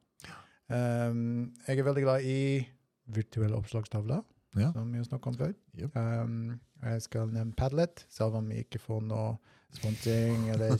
Um, 0.69 1.53
jeg 1.67 1.77
er 1.79 1.83
veldig 1.85 2.03
glad 2.03 2.21
i 2.25 2.65
virtuelle 3.13 3.55
oppslagstavler, 3.57 4.21
Ja. 4.57 4.71
som 4.73 4.89
vi 4.91 4.97
har 4.97 5.03
snakket 5.05 5.27
om 5.27 5.37
før. 5.37 5.53
Yep. 5.77 5.95
Um, 5.95 6.59
jeg 6.83 7.01
skal 7.01 7.31
nevne 7.33 7.55
Padlet, 7.57 8.05
selv 8.09 8.37
om 8.39 8.49
vi 8.49 8.63
ikke 8.65 8.81
får 8.81 9.01
noe 9.07 9.37
sponsing 9.77 10.49
eller 10.53 10.77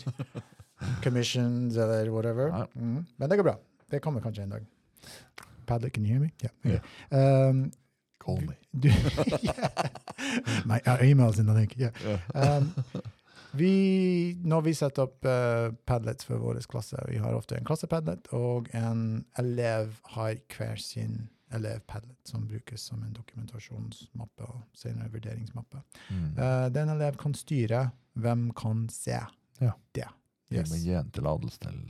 commissions 1.05 1.77
eller 1.77 2.11
whatever. 2.13 2.67
Mm. 2.75 3.05
Men 3.17 3.29
det 3.29 3.39
går 3.39 3.49
bra. 3.49 3.57
Det 3.89 4.01
kommer 4.03 4.21
kanskje 4.21 4.43
en 4.43 4.55
dag. 4.57 4.65
Padlet, 5.67 5.93
can 5.93 6.05
you 6.05 6.11
hear 6.11 6.19
me? 6.19 6.31
Yeah. 6.43 6.53
Ja. 6.63 6.79
Okay. 7.09 7.49
Um, 7.49 7.71
Call 8.19 8.41
me. 8.41 8.55
du, 8.71 8.89
My 10.65 10.79
uh, 10.85 10.97
emails 11.01 11.39
in 11.39 11.45
the 11.45 11.53
link. 11.53 11.77
Yeah. 11.77 11.91
Um, 12.33 12.73
vi, 13.51 14.37
når 14.43 14.61
vi 14.61 14.73
setter 14.73 15.07
opp 15.07 15.25
uh, 15.25 15.71
Padlets 15.85 16.27
for 16.27 16.41
vår 16.41 16.59
klasse, 16.69 16.99
vi 17.07 17.21
har 17.23 17.35
ofte 17.37 17.57
en 17.57 17.67
klassepadlet, 17.67 18.27
og 18.35 18.67
en 18.75 19.25
elev 19.39 19.95
har 20.15 20.35
hver 20.57 20.75
sin 20.81 21.29
elevpadlet, 21.53 22.17
som 22.27 22.47
brukes 22.47 22.81
som 22.81 23.03
en 23.03 23.13
dokumentasjonsmappe 23.15 24.47
og 24.47 24.61
senere 24.75 25.11
vurderingsmappe. 25.13 25.81
Mm. 26.09 26.29
Uh, 26.37 26.67
den 26.75 26.91
elev 26.91 27.17
kan 27.21 27.35
styre 27.37 27.89
hvem 28.17 28.49
kan 28.57 28.87
se 28.91 29.19
Ja. 29.61 29.73
det. 29.93 30.07
Yes. 30.51 30.71
Med 30.71 30.79
gi 30.79 30.95
til 31.11 31.27
en 31.27 31.81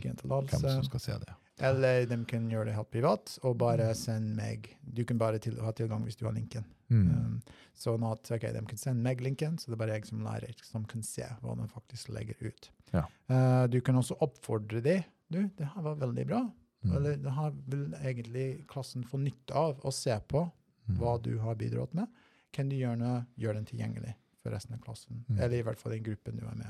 hvem 0.49 0.49
som 0.49 0.83
skal 0.83 0.99
se 0.99 1.17
det. 1.25 1.33
Eller 1.59 2.05
de 2.05 2.17
kan 2.29 2.49
gjøre 2.51 2.69
det 2.69 2.75
helt 2.77 2.89
privat, 2.93 3.37
og 3.45 3.57
bare 3.57 3.89
sende 3.97 4.35
meg 4.37 4.67
Du 4.81 5.03
kan 5.05 5.17
bare 5.17 5.39
til, 5.41 5.57
ha 5.61 5.71
tilgang 5.71 6.03
hvis 6.05 6.17
du 6.17 6.25
har 6.25 6.35
linken. 6.35 6.65
Mm. 6.89 7.07
Um, 7.09 7.39
sånn 7.75 8.05
at 8.07 8.29
okay, 8.31 8.53
de 8.53 8.61
kan 8.69 8.77
sende 8.79 9.03
meg 9.03 9.21
linken, 9.21 9.57
så 9.57 9.71
det 9.71 9.77
er 9.77 9.81
bare 9.81 9.97
jeg 9.97 10.07
som 10.09 10.21
lærer 10.25 10.61
som 10.63 10.85
kan 10.87 11.03
se 11.03 11.25
hva 11.41 11.55
de 11.57 11.67
faktisk 11.71 12.09
legger 12.13 12.37
ut. 12.45 12.69
Ja. 12.93 13.03
Uh, 13.29 13.65
du 13.69 13.81
kan 13.81 13.97
også 13.99 14.19
oppfordre 14.23 14.81
dem. 14.85 15.03
Du, 15.27 15.41
det 15.57 15.67
her 15.73 15.83
var 15.83 15.97
veldig 15.99 16.25
bra. 16.29 16.45
Mm. 16.86 16.91
Eller 16.98 17.15
det 17.17 17.31
her 17.34 17.51
vil 17.67 17.93
egentlig 17.98 18.46
klassen 18.69 19.03
få 19.03 19.17
nytte 19.17 19.53
av 19.55 19.79
å 19.86 19.91
se 19.93 20.19
på 20.29 20.46
Mm. 20.88 21.00
hva 21.01 21.17
du 21.22 21.34
har 21.43 21.55
bidratt 21.60 21.93
med. 21.93 22.07
Kan 22.55 22.69
du 22.69 22.75
gjerne 22.77 23.25
gjøre 23.38 23.55
den 23.57 23.65
tilgjengelig 23.65 24.13
for 24.41 24.53
resten 24.55 24.74
av 24.77 24.79
klassen? 24.79 25.25
Mm. 25.27 25.39
Eller 25.41 25.57
i 25.57 25.63
hvert 25.67 25.79
fall 25.81 25.91
den 25.91 26.03
gruppen 26.05 26.38
du 26.39 26.46
er 26.48 26.55
med. 26.55 26.69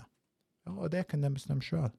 Ja, 0.66 0.72
og 0.74 0.90
det 0.90 1.04
kan 1.08 1.22
de 1.22 1.30
bestemme 1.30 1.62
sjøl. 1.62 1.92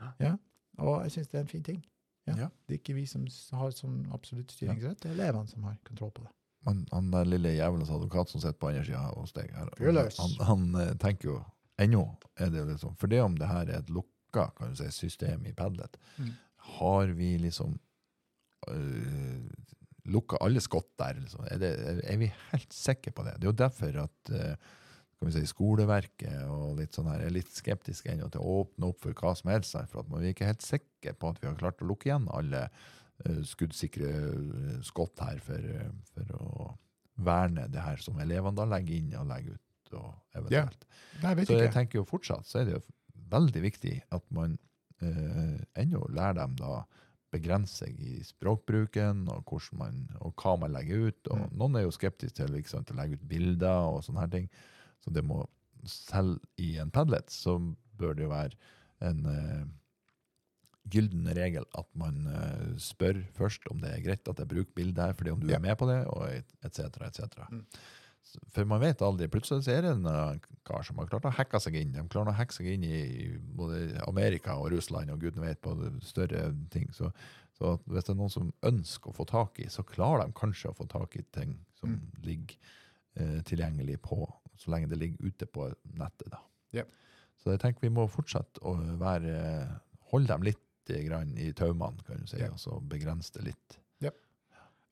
Ja. 0.00 0.12
Ja. 0.18 0.30
Og 0.78 1.02
jeg 1.04 1.12
syns 1.12 1.28
det 1.28 1.36
er 1.38 1.40
en 1.44 1.50
fin 1.52 1.62
ting. 1.62 1.82
Ja. 2.26 2.48
Det 2.66 2.78
er 2.78 2.78
ikke 2.80 2.94
vi 2.96 3.04
som 3.06 3.26
har 3.52 3.70
sånn 3.76 4.06
absolutt 4.16 4.50
styringsrett, 4.56 5.00
det 5.04 5.10
er 5.10 5.14
elevene 5.18 5.48
som 5.52 5.62
har 5.68 5.76
kontroll 5.84 6.10
på 6.16 6.24
det. 6.24 6.32
Han, 6.64 6.80
han 6.92 7.10
der 7.12 7.28
lille 7.28 7.52
jævelens 7.58 7.90
advokat 7.92 8.28
som 8.32 8.40
sitter 8.40 8.56
på 8.58 8.68
andre 8.72 8.84
sida 8.88 9.04
hos 9.14 9.32
deg, 9.36 9.52
her, 9.52 9.68
han, 9.76 10.34
han 10.48 10.80
eh, 10.80 10.94
tenker 10.96 11.28
jo 11.28 11.36
ennå 11.78 12.06
er 12.40 12.50
det 12.50 12.64
liksom 12.72 12.96
For 12.96 13.06
det 13.06 13.20
om 13.22 13.36
det 13.36 13.46
her 13.52 13.68
er 13.68 13.78
et 13.84 13.90
lukka 13.92 14.48
kan 14.56 14.72
du 14.72 14.76
si, 14.80 14.88
system 14.90 15.44
i 15.46 15.52
Padlet, 15.52 15.96
Mm. 16.16 16.32
Har 16.76 17.12
vi 17.16 17.36
liksom 17.40 17.76
øh, 18.70 19.46
lukka 20.12 20.40
alle 20.44 20.62
skott 20.62 20.92
der? 20.98 21.20
Liksom? 21.20 21.46
Er, 21.50 21.60
det, 21.62 21.70
er, 22.02 22.18
vi 22.20 22.32
helt 22.52 22.74
sikre 22.74 23.12
på 23.14 23.26
det? 23.26 23.36
Det 23.38 23.48
er 23.48 23.52
jo 23.52 23.60
derfor 23.62 24.02
at 24.06 24.32
øh, 24.32 24.74
kan 25.16 25.30
vi 25.30 25.32
si, 25.32 25.46
skoleverket 25.48 26.42
og 26.52 26.76
litt 26.80 26.96
sånn 26.96 27.08
her 27.08 27.24
er 27.24 27.32
litt 27.32 27.52
skeptiske 27.56 28.10
ennå 28.12 28.28
til 28.32 28.42
å 28.42 28.58
åpne 28.62 28.90
opp 28.90 29.00
for 29.04 29.16
hva 29.16 29.32
som 29.38 29.50
helst. 29.52 29.72
Der, 29.76 29.88
For 29.88 30.02
at 30.02 30.10
man 30.12 30.22
er 30.22 30.34
ikke 30.34 30.48
helt 30.48 30.64
sikre 30.64 31.14
på 31.16 31.30
at 31.32 31.40
vi 31.40 31.48
har 31.48 31.56
klart 31.60 31.80
å 31.80 31.88
lukke 31.88 32.10
igjen 32.10 32.28
alle 32.36 32.66
uh, 32.68 33.40
skuddsikre 33.48 34.10
øh, 34.12 34.74
skott 34.84 35.24
her 35.24 35.40
for, 35.44 35.70
uh, 35.72 35.88
for 36.12 36.34
å 36.36 36.66
verne 37.24 37.64
det 37.72 37.80
her 37.80 38.02
som 38.04 38.20
elevene 38.20 38.58
da 38.58 38.68
legger 38.68 38.98
inn 38.98 39.16
og 39.16 39.30
legger 39.30 39.56
ut. 39.56 39.62
Og 39.96 40.36
eventuelt. 40.36 40.84
Nei, 41.22 41.30
jeg 41.30 41.36
vet 41.38 41.48
Så 41.48 41.56
jeg 41.56 41.68
ikke. 41.68 41.74
tenker 41.78 42.00
jo 42.00 42.08
fortsatt 42.10 42.48
så 42.48 42.58
er 42.60 42.64
det 42.66 42.72
jo 42.74 42.80
veldig 43.30 43.60
viktig 43.62 43.92
at 44.12 44.24
man 44.34 44.56
eh, 45.02 45.58
ennå 45.82 46.06
lærer 46.14 46.38
dem 46.42 46.56
da 46.60 46.84
seg 47.68 47.98
i 48.00 48.22
språkbruken 48.24 49.26
og, 49.28 49.50
man, 49.76 50.06
og 50.24 50.32
hva 50.40 50.54
man 50.58 50.72
legger 50.72 51.08
ut. 51.10 51.28
Og 51.28 51.38
Mm. 51.42 51.56
Noen 51.58 51.76
er 51.76 51.82
jo 51.84 51.90
skeptiske 51.92 52.36
til 52.38 52.54
liksom, 52.54 52.84
til 52.84 52.96
å 52.96 53.00
legge 53.02 53.18
ut 53.18 53.28
bilder 53.28 53.90
og 53.92 54.04
sånne 54.06 54.20
her 54.24 54.30
ting. 54.32 54.46
Så 55.04 55.12
det 55.12 55.24
må, 55.24 55.42
selv 55.84 56.38
i 56.56 56.78
en 56.80 56.90
Padlet 56.90 57.28
så 57.30 57.58
bør 57.98 58.14
det 58.16 58.24
jo 58.24 58.30
være 58.32 58.56
en 59.04 59.26
eh, 59.26 59.66
gylden 60.88 61.26
regel 61.36 61.66
at 61.76 61.88
man 61.98 62.26
eh, 62.30 62.76
spør 62.80 63.20
først 63.36 63.68
om 63.72 63.80
det 63.82 63.90
er 63.92 64.04
greit 64.04 64.28
at 64.30 64.38
jeg 64.38 64.48
bruker 64.48 64.72
bilder 64.78 65.10
her, 65.10 65.18
fordi 65.18 65.30
om 65.34 65.40
du 65.40 65.48
Ja. 65.50 65.56
er 65.56 65.64
med 65.66 65.76
på 65.76 65.88
det, 65.90 66.06
og 66.06 66.28
et 66.30 66.74
cetera, 66.74 67.10
For 68.52 68.64
man 68.68 68.80
vet 68.82 69.00
aldri. 69.04 69.28
Plutselig 69.32 69.68
er 69.72 69.82
det 69.86 69.90
en 69.96 70.06
eh, 70.10 70.38
kar 70.66 70.82
som 70.84 70.98
har 71.00 71.06
klart 71.08 71.24
å 71.28 71.32
hacke 71.36 71.60
seg 71.62 71.76
inn. 71.80 71.92
De 71.94 72.02
klarer 72.12 72.32
å 72.32 72.36
hacke 72.36 72.52
seg 72.56 72.66
inn 72.74 72.84
i 72.84 72.98
både 73.56 74.00
Amerika 74.06 74.56
og 74.60 74.70
Russland 74.74 75.10
og 75.14 75.20
gudene 75.22 75.46
vet 75.46 75.60
på 75.64 75.72
større 76.04 76.48
ting. 76.74 76.88
Så, 76.92 77.08
så 77.56 77.76
hvis 77.86 78.04
det 78.08 78.12
er 78.12 78.18
noen 78.18 78.32
som 78.34 78.50
ønsker 78.66 79.12
å 79.12 79.16
få 79.16 79.24
tak 79.30 79.60
i, 79.62 79.68
så 79.72 79.84
klarer 79.86 80.26
de 80.26 80.36
kanskje 80.36 80.72
å 80.72 80.76
få 80.76 80.88
tak 80.90 81.16
i 81.16 81.24
ting 81.36 81.56
som 81.80 81.92
Mm. 81.94 82.00
ligger 82.24 82.56
eh, 83.16 83.40
tilgjengelig 83.46 83.98
på, 84.02 84.16
så 84.58 84.70
lenge 84.72 84.88
det 84.90 84.98
ligger 84.98 85.28
ute 85.30 85.46
på 85.46 85.68
nettet. 85.96 86.30
da. 86.32 86.40
Ja. 86.72 86.84
Så 87.40 87.52
jeg 87.52 87.60
tenker 87.62 87.84
vi 87.86 87.92
må 87.94 88.08
fortsette 88.10 88.60
å 88.66 88.72
være, 88.98 89.36
holde 90.10 90.26
dem 90.32 90.42
litt 90.48 90.90
eh, 90.90 91.02
grann 91.06 91.36
i 91.38 91.52
taumene, 91.52 92.02
kan 92.08 92.18
du 92.20 92.26
si, 92.26 92.40
Ja. 92.40 92.48
og 92.50 92.58
så 92.58 92.80
begrense 92.80 93.32
det 93.38 93.44
litt. 93.52 93.78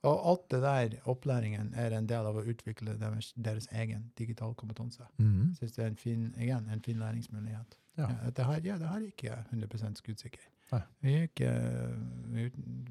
Og 0.04 0.26
alt 0.30 0.49
det 0.52 0.61
der, 0.62 0.96
opplæringen, 1.11 1.73
er 1.75 1.96
en 1.96 2.08
del 2.08 2.26
av 2.28 2.37
å 2.37 2.44
utvikle 2.44 2.96
deres, 3.00 3.32
deres 3.37 3.68
egen 3.73 4.11
digital 4.18 4.54
kompetanse. 4.54 5.06
Mm. 5.18 5.54
Jeg 5.54 5.56
synes 5.56 5.73
det 5.76 5.84
er 5.84 5.90
en 5.92 5.96
fin, 6.00 6.26
igjen, 6.37 6.68
en 6.68 6.82
fin 6.84 7.00
læringsmulighet. 7.00 7.78
Ja. 7.96 8.08
Ja, 8.11 8.16
dette 8.26 8.44
her, 8.44 8.61
ja, 8.66 8.78
det 8.78 8.88
her 8.90 9.00
er 9.00 9.06
ikke 9.06 9.37
100 9.50 9.94
skuddsikker. 10.02 10.50
Er 10.75 11.28
ikke, 11.28 11.50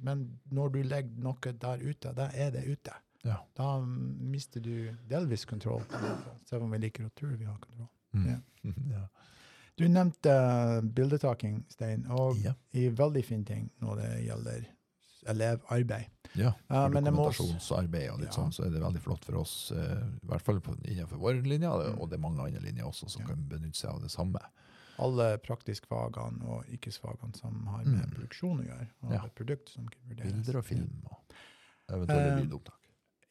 men 0.01 0.22
når 0.55 0.70
du 0.72 0.82
legger 0.88 1.24
noe 1.25 1.53
der 1.65 1.82
ute, 1.84 2.13
da 2.15 2.29
er 2.34 2.53
det 2.55 2.63
ute. 2.70 2.93
Ja. 3.24 3.38
Da 3.58 3.77
mister 3.84 4.63
du 4.63 4.89
delvis 5.10 5.46
kontroll, 5.46 5.84
selv 6.48 6.63
om 6.65 6.72
vi 6.72 6.79
liker 6.84 7.08
å 7.08 7.12
tro 7.15 7.32
vi 7.32 7.48
har 7.48 7.60
kontroll. 7.60 7.89
Mm. 8.13 8.25
Ja. 8.29 8.39
ja. 8.98 9.03
Du 9.79 9.88
nevnte 9.89 10.34
bildetaking, 10.93 11.63
Stein, 11.70 12.05
og 12.12 12.38
Ja. 12.43 12.53
i 12.72 12.89
veldig 12.89 13.24
fin 13.25 13.46
ting 13.46 13.72
når 13.82 14.01
det 14.03 14.12
gjelder 14.27 14.67
elevarbeid. 15.27 16.08
Ja, 16.36 16.53
Ja, 16.70 16.88
for 16.88 16.89
men 16.89 17.03
dokumentasjonsarbeid 17.06 18.12
og 18.12 18.20
litt 18.20 18.30
Ja. 18.36 18.42
sånn, 18.42 18.51
så 18.53 18.65
er 18.65 18.72
det 18.72 18.82
veldig 18.82 19.01
flott 19.01 19.24
for 19.25 19.36
oss, 19.38 19.72
eh, 19.72 19.77
i 20.24 20.25
hvert 20.27 20.42
fall 20.42 20.60
innenfor 20.86 21.18
vår 21.20 21.44
linje, 21.46 21.70
Mm. 21.70 22.00
og 22.01 22.10
det 22.10 22.18
er 22.18 22.22
mange 22.22 22.39
andre 22.42 22.60
linjer 22.62 22.86
også 22.86 23.10
som 23.10 23.22
Ja. 23.22 23.27
kan 23.27 23.44
benytte 23.48 23.75
seg 23.75 23.92
av 23.94 24.01
det 24.01 24.10
samme. 24.12 24.39
Alle 25.00 25.38
praktiskfagene 25.39 26.44
og 26.48 26.65
yrkesfagene 26.68 27.36
som 27.36 27.65
har 27.68 27.84
med 27.84 28.06
Mm. 28.06 28.12
produksjon 28.13 28.60
å 28.62 28.68
gjøre, 28.68 28.88
og 29.03 29.12
Ja. 29.12 29.27
produkt 29.36 29.70
som 29.70 29.88
kan 29.88 30.01
vurderes. 30.10 30.32
Bilder 30.34 30.58
og 30.58 30.65
film 30.65 31.03
og 31.06 31.18
eventuelle 31.89 32.38
Eh, 32.39 32.46
lydopptak. 32.46 32.80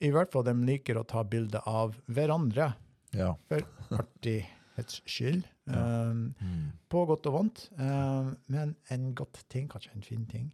I 0.00 0.10
hvert 0.10 0.30
fall 0.32 0.42
de 0.44 0.52
liker 0.54 0.94
å 0.96 1.06
ta 1.06 1.22
bilder 1.22 1.62
av 1.66 1.94
hverandre, 2.08 2.74
Ja. 3.12 3.34
for 3.48 3.60
artighets 3.90 5.00
skyld. 5.06 5.44
Ja. 5.66 6.08
Um, 6.10 6.34
Mm. 6.40 6.72
på 6.90 7.06
godt 7.06 7.26
og 7.26 7.32
vondt. 7.34 7.68
Um, 7.78 8.36
men 8.48 8.76
en 8.90 9.14
godt 9.14 9.44
ting, 9.48 9.68
kanskje 9.68 9.94
en 9.94 10.02
fin 10.02 10.26
ting, 10.26 10.52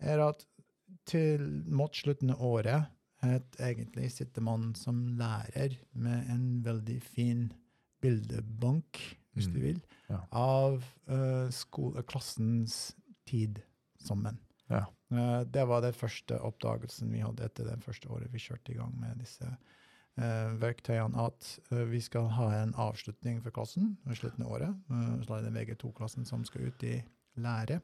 er 0.00 0.20
at 0.20 0.44
til 1.08 1.64
mot 1.66 1.94
slutten 1.96 2.30
av 2.34 2.42
året 2.42 2.88
at 3.20 3.56
egentlig 3.60 4.10
sitter 4.14 4.40
man 4.44 4.70
som 4.74 5.02
lærer 5.20 5.74
med 5.92 6.28
en 6.32 6.44
veldig 6.64 7.00
fin 7.04 7.50
bildebank, 8.00 9.00
hvis 9.34 9.46
du 9.52 9.58
Mm. 9.58 9.62
vil, 9.62 9.82
Ja. 10.08 10.20
av 10.32 10.84
uh, 11.08 12.02
klassens 12.02 12.94
tid 13.26 13.60
sammen. 13.98 14.38
Ja. 14.70 14.86
Uh, 15.12 15.44
det 15.44 15.66
var 15.68 15.80
den 15.82 15.92
første 15.92 16.40
oppdagelsen 16.40 17.12
vi 17.12 17.20
hadde 17.20 17.44
etter 17.44 17.64
det 17.64 17.84
første 17.84 18.08
året 18.08 18.32
vi 18.32 18.38
kjørte 18.38 18.72
i 18.72 18.78
gang 18.78 18.98
med 18.98 19.18
disse 19.18 19.44
uh, 19.44 20.56
verktøyene, 20.60 21.26
at 21.26 21.58
uh, 21.72 21.84
vi 21.90 22.00
skal 22.00 22.28
ha 22.28 22.62
en 22.62 22.74
avslutning 22.74 23.42
for 23.42 23.50
klassen 23.50 23.98
ved 24.06 24.16
slutten 24.16 24.44
av 24.44 24.50
året. 24.52 24.74
Uh, 24.90 25.20
så 25.22 25.36
er 25.36 25.42
det 25.42 25.54
VG2-klassen 25.54 26.24
som 26.26 26.44
skal 26.44 26.62
ut 26.70 26.82
i 26.82 27.02
lære. 27.36 27.80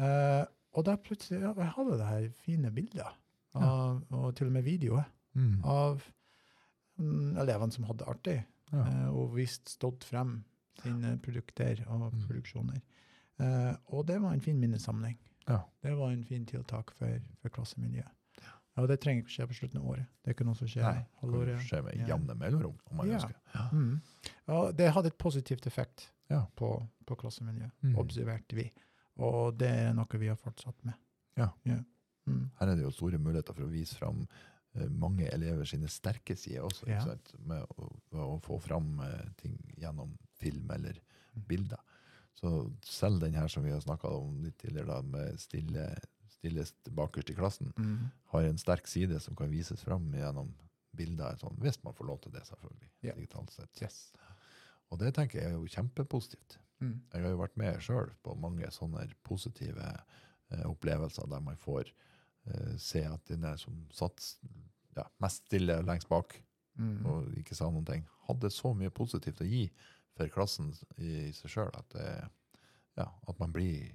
Uh, 0.00 0.44
og 0.72 0.84
da 0.84 0.96
plutselig 0.96 1.40
ja, 1.42 1.52
jeg 1.56 1.72
hadde 1.76 1.98
det 1.98 2.06
her 2.06 2.28
fine 2.44 2.70
bilder, 2.70 3.16
av, 3.54 4.02
og 4.10 4.34
til 4.36 4.46
og 4.46 4.52
med 4.52 4.62
videoer, 4.64 5.04
Mm. 5.34 5.60
av 5.64 6.02
mm, 6.98 7.36
elevene 7.38 7.72
som 7.72 7.84
hadde 7.84 7.98
det 7.98 8.08
artig 8.08 8.44
Ja. 8.72 8.78
eh, 8.86 9.08
og 9.14 9.34
visst 9.36 9.68
stått 9.68 10.04
frem 10.04 10.44
sine 10.82 11.18
produkter 11.22 11.84
og 11.88 12.12
Mm. 12.12 12.26
produksjoner. 12.26 12.80
Eh, 13.40 13.74
og 13.88 14.06
det 14.06 14.20
var 14.22 14.32
en 14.32 14.40
fin 14.40 14.58
minnesamling. 14.60 15.16
Ja. 15.48 15.60
Det 15.82 15.96
var 15.96 16.10
en 16.10 16.24
fin 16.24 16.44
tiltak 16.46 16.90
for, 16.94 17.20
for 17.42 17.48
klassemiljøet. 17.48 18.08
Og 18.76 18.88
det 18.88 19.00
trenger 19.00 19.22
ikke 19.24 19.30
skje 19.34 19.46
på 19.46 19.54
slutten 19.54 19.78
av 19.80 19.86
året. 19.90 20.06
Det 20.24 20.36
kan 20.36 20.46
også 20.46 20.64
skje 20.66 20.82
Nei, 20.82 20.92
det 20.94 21.06
halvåret. 21.20 21.56
kan 21.58 21.66
skje 21.66 21.82
med 21.84 21.96
Ja. 21.96 22.06
jevne 22.16 22.34
mellomrom, 22.34 22.78
om 22.90 22.96
man 22.96 23.08
Ja. 23.08 23.14
ønsker. 23.18 23.34
Ja. 23.54 23.68
Mm. 23.72 24.00
Og 24.48 24.76
det 24.76 24.92
hadde 24.92 25.06
et 25.06 25.18
positivt 25.18 25.66
effekt 25.66 26.10
Ja. 26.30 26.44
på, 26.56 26.86
på 27.06 27.14
klassemiljøet, 27.16 27.70
Mm. 27.82 27.96
observerte 27.96 28.54
vi. 28.54 28.70
Og 29.18 29.56
det 29.58 29.68
er 29.68 29.92
noe 29.94 30.18
vi 30.18 30.28
har 30.28 30.36
fortsatt 30.36 30.84
med. 30.84 30.94
Ja. 31.36 31.50
Mm. 32.26 32.50
Her 32.60 32.68
er 32.68 32.76
det 32.76 32.84
jo 32.84 32.90
store 32.94 33.18
muligheter 33.18 33.54
for 33.56 33.64
å 33.64 33.70
vise 33.72 33.96
fram 33.98 34.26
eh, 34.74 34.88
mange 34.88 35.26
elever 35.32 35.64
sine 35.66 35.88
sterke 35.88 36.36
sider 36.36 36.62
også, 36.62 36.86
Ja. 36.88 37.04
med 37.38 37.66
å, 37.76 37.88
å 38.12 38.40
få 38.44 38.60
fram 38.60 39.00
eh, 39.00 39.28
ting 39.36 39.56
gjennom 39.76 40.16
film 40.38 40.70
eller 40.70 41.00
Mm. 41.30 41.44
bilder. 41.46 41.78
Så 42.34 42.72
selv 42.82 43.20
den 43.20 43.34
her 43.34 43.46
som 43.48 43.62
vi 43.62 43.70
har 43.70 43.80
snakka 43.80 44.08
om 44.08 44.42
litt 44.42 44.56
tidligere, 44.58 44.86
da, 44.86 45.00
med 45.02 45.38
stille, 45.38 45.84
stillest 46.28 46.88
bakerst 46.90 47.30
i 47.30 47.34
klassen, 47.34 47.72
Mm. 47.78 48.10
har 48.32 48.42
en 48.42 48.58
sterk 48.58 48.86
side 48.88 49.20
som 49.20 49.36
kan 49.36 49.48
vises 49.50 49.80
fram 49.82 50.10
gjennom 50.12 50.52
bilder, 50.96 51.36
sånn, 51.38 51.56
hvis 51.60 51.78
man 51.84 51.94
får 51.94 52.06
lov 52.06 52.20
til 52.22 52.32
det, 52.32 52.42
selvfølgelig. 52.48 52.90
Ja. 53.02 53.12
digitalt 53.14 53.50
sett. 53.50 53.80
Yes. 53.82 54.12
Og 54.90 54.98
det 54.98 55.14
tenker 55.14 55.38
jeg 55.40 55.46
er 55.52 55.52
jo 55.54 55.66
kjempepositivt. 55.66 56.58
Mm. 56.80 56.94
Jeg 57.12 57.22
har 57.22 57.30
jo 57.34 57.40
vært 57.42 57.56
med 57.60 57.80
sjøl 57.84 58.10
på 58.24 58.34
mange 58.40 58.70
sånne 58.72 59.06
positive 59.26 59.88
eh, 60.50 60.64
opplevelser 60.66 61.28
der 61.28 61.40
man 61.44 61.56
får 61.60 61.90
eh, 61.90 62.76
se 62.80 63.02
at 63.04 63.24
den 63.28 63.42
der 63.44 63.56
som 63.60 63.82
satt 63.92 64.22
ja, 64.96 65.04
mest 65.20 65.46
stille 65.46 65.80
lengst 65.86 66.08
bak 66.08 66.40
Mm. 66.80 67.04
og 67.04 67.26
ikke 67.36 67.52
sa 67.58 67.66
noen 67.68 67.84
ting, 67.84 68.04
hadde 68.28 68.48
så 68.54 68.70
mye 68.72 68.88
positivt 68.94 69.40
å 69.42 69.44
gi 69.44 69.64
for 70.16 70.30
klassen 70.32 70.70
i, 70.96 71.26
i 71.28 71.32
seg 71.36 71.50
sjøl 71.52 71.70
at, 71.76 71.96
ja, 72.96 73.04
at 73.28 73.38
man 73.42 73.52
blir 73.52 73.90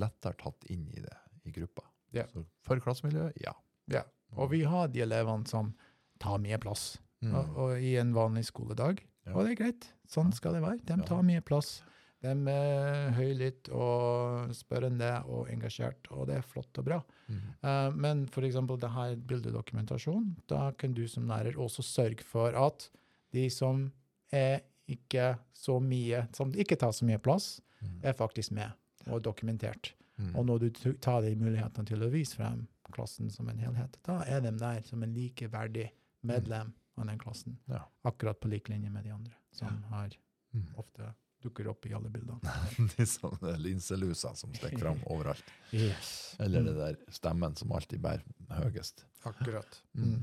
lettere 0.00 0.34
tatt 0.40 0.64
inn 0.72 0.88
i 0.96 1.02
det 1.04 1.14
i 1.46 1.52
gruppa. 1.54 1.84
Yeah. 2.16 2.26
Så 2.32 2.42
for 2.64 2.80
klassemiljøet, 2.82 3.36
ja. 3.44 3.52
Yeah. 3.92 4.08
Og 4.34 4.50
vi 4.50 4.64
har 4.66 4.88
de 4.90 5.04
elevene 5.04 5.46
som 5.46 5.74
tar 6.18 6.40
mye 6.42 6.58
plass 6.58 6.96
Mm. 7.22 7.34
og, 7.38 7.54
og 7.56 7.78
i 7.80 7.94
en 7.96 8.10
vanlig 8.16 8.42
skoledag. 8.50 8.98
Ja. 9.24 9.32
Og 9.36 9.44
det 9.46 9.52
er 9.54 9.60
greit. 9.62 9.86
Sånn 10.10 10.32
skal 10.34 10.56
det 10.58 10.64
være. 10.64 10.80
De 10.84 10.96
tar 11.06 11.22
mye 11.24 11.40
plass. 11.40 11.78
De 12.24 12.32
er 12.50 13.10
høylytte 13.18 13.72
og 13.76 14.52
spørrende 14.56 15.10
og 15.28 15.50
engasjert, 15.52 16.08
og 16.10 16.26
det 16.30 16.38
er 16.40 16.46
flott 16.48 16.78
og 16.80 16.86
bra. 16.88 16.98
Mm. 17.28 17.40
Uh, 17.60 17.90
men 18.00 18.22
for 18.32 18.46
eksempel 18.48 18.78
det 18.80 18.90
her 18.94 19.16
bildedokumentasjon, 19.28 20.30
da 20.48 20.70
kan 20.80 20.94
du 20.96 21.02
som 21.10 21.26
lærer 21.28 21.58
også 21.60 21.84
sørge 21.84 22.24
for 22.24 22.56
at 22.56 22.88
de 23.36 23.44
som 23.52 23.90
er 24.32 24.62
ikke 24.88 25.34
så 25.56 25.78
mye, 25.80 26.26
som 26.36 26.50
ikke 26.56 26.76
tar 26.80 26.92
så 26.96 27.06
mye 27.08 27.20
plass, 27.20 27.60
Mm. 27.84 27.98
er 28.02 28.14
faktisk 28.16 28.52
med 28.56 28.70
og 29.12 29.18
dokumentert. 29.26 29.90
Mm. 30.16 30.30
Og 30.38 30.46
når 30.46 30.58
du 30.62 30.92
tar 31.04 31.20
de 31.20 31.34
mulighetene 31.36 31.84
til 31.86 32.00
å 32.00 32.08
vise 32.08 32.32
frem 32.38 32.62
klassen 32.94 33.28
som 33.30 33.48
en 33.50 33.58
helhet, 33.60 33.98
da 34.06 34.22
er 34.24 34.40
de 34.40 34.52
der 34.56 34.80
som 34.88 35.02
en 35.04 35.12
likeverdig 35.12 35.90
medlem 36.22 36.70
av 36.96 37.06
den 37.10 37.18
klassen. 37.20 37.58
Ja. 37.68 37.82
Akkurat 38.08 38.40
på 38.40 38.48
lik 38.48 38.70
linje 38.72 38.88
med 38.90 39.04
de 39.04 39.10
andre, 39.12 39.34
som 39.52 39.82
har 39.90 40.16
Mm. 40.54 40.64
ofte 40.78 41.12
dukker 41.44 41.68
opp 41.70 41.86
i 41.86 41.92
alle 41.96 42.08
bildene. 42.12 42.40
De 42.96 43.04
sånne 43.08 43.52
linselusa 43.60 44.30
som 44.38 44.50
stikker 44.56 44.78
fram 44.82 44.98
overalt. 45.12 45.46
Yes. 45.74 46.08
Eller 46.42 46.60
det 46.66 46.74
der 46.78 46.94
stemmen 47.14 47.52
som 47.60 47.72
alltid 47.76 47.98
bærer 48.04 48.24
høyest. 48.64 48.96
Akkurat. 49.28 49.72
Mm. 49.96 50.20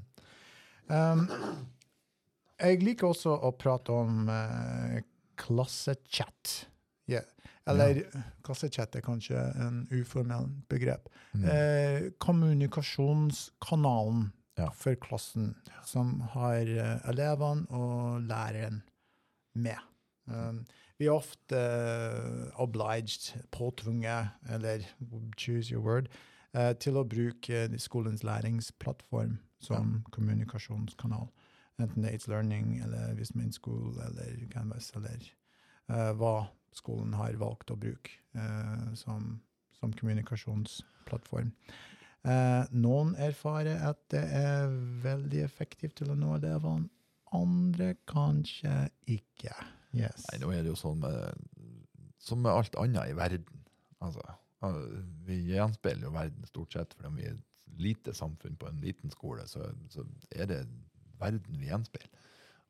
Um, 0.92 1.22
jeg 2.62 2.82
liker 2.84 3.06
også 3.14 3.32
å 3.34 3.52
prate 3.58 3.92
om 3.96 4.12
uh, 4.30 5.00
klassechat. 5.42 6.68
Yeah. 7.10 7.26
Eller 7.70 8.04
klassechat 8.46 8.96
er 8.98 9.04
kanskje 9.06 9.38
en 9.62 9.76
uformell 9.94 10.48
begrep. 10.70 11.04
Mm. 11.38 11.44
Eh, 11.46 12.02
kommunikasjonskanalen 12.22 14.32
Ja. 14.58 14.70
for 14.76 14.96
klassen, 14.96 15.56
som 15.86 16.22
har 16.34 16.62
eh, 16.68 17.10
elevene 17.10 17.66
og 17.70 18.22
læreren 18.28 18.82
med. 19.56 19.78
Um, 20.26 20.66
vi 21.02 21.08
er 21.10 21.18
ofte 21.18 21.58
eh, 21.58 22.60
obliged, 22.62 23.32
påtvunget, 23.52 24.36
eller 24.54 24.86
choose 25.34 25.74
your 25.74 25.82
word, 25.82 26.10
eh, 26.54 26.76
til 26.78 27.00
å 27.00 27.08
bruke 27.10 27.64
skolens 27.82 28.22
læringsplattform 28.28 29.40
som 29.62 30.04
kommunikasjonskanal. 30.14 31.30
Enten 31.82 32.04
det 32.04 32.12
er 32.12 32.20
It's 32.20 32.30
Learning, 32.30 32.76
eller 32.86 33.16
Vismin 33.18 33.54
School, 33.54 33.98
eller 34.06 34.46
Canvas, 34.54 34.92
eller 34.96 35.24
uh, 35.90 36.12
hva 36.18 36.52
skolen 36.76 37.16
har 37.18 37.38
valgt 37.42 37.74
å 37.74 37.80
bruke 37.80 38.14
uh, 38.38 38.92
som, 38.98 39.40
som 39.80 39.94
kommunikasjonsplattform. 39.98 41.50
Uh, 42.22 42.70
noen 42.70 43.16
erfarer 43.18 43.82
at 43.88 44.02
det 44.14 44.22
er 44.22 44.70
veldig 45.02 45.42
effektivt 45.48 45.98
til 46.02 46.14
å 46.14 46.18
nå 46.20 46.36
elevene, 46.38 46.92
andre 47.34 47.96
kanskje 48.12 48.92
ikke. 49.10 49.56
Yes. 49.98 50.26
Nei, 50.30 50.40
nå 50.42 50.52
er 50.56 50.64
det 50.64 50.72
jo 50.72 50.80
sånn 50.80 51.02
med, 51.04 51.48
som 52.22 52.42
med 52.44 52.54
alt 52.54 52.78
annet 52.80 53.12
i 53.12 53.18
verden. 53.18 53.64
Altså, 54.02 54.24
vi 55.28 55.40
gjenspeiler 55.52 56.08
jo 56.08 56.14
verden 56.16 56.48
stort 56.50 56.76
sett, 56.78 56.96
for 56.98 57.10
om 57.10 57.18
vi 57.20 57.28
er 57.28 57.36
et 57.36 57.80
lite 57.82 58.14
samfunn 58.16 58.58
på 58.60 58.70
en 58.70 58.82
liten 58.84 59.14
skole, 59.14 59.46
så, 59.50 59.66
så 59.94 60.06
er 60.32 60.50
det 60.52 60.60
verden 61.22 61.60
vi 61.60 61.70
gjenspeiler. 61.72 62.12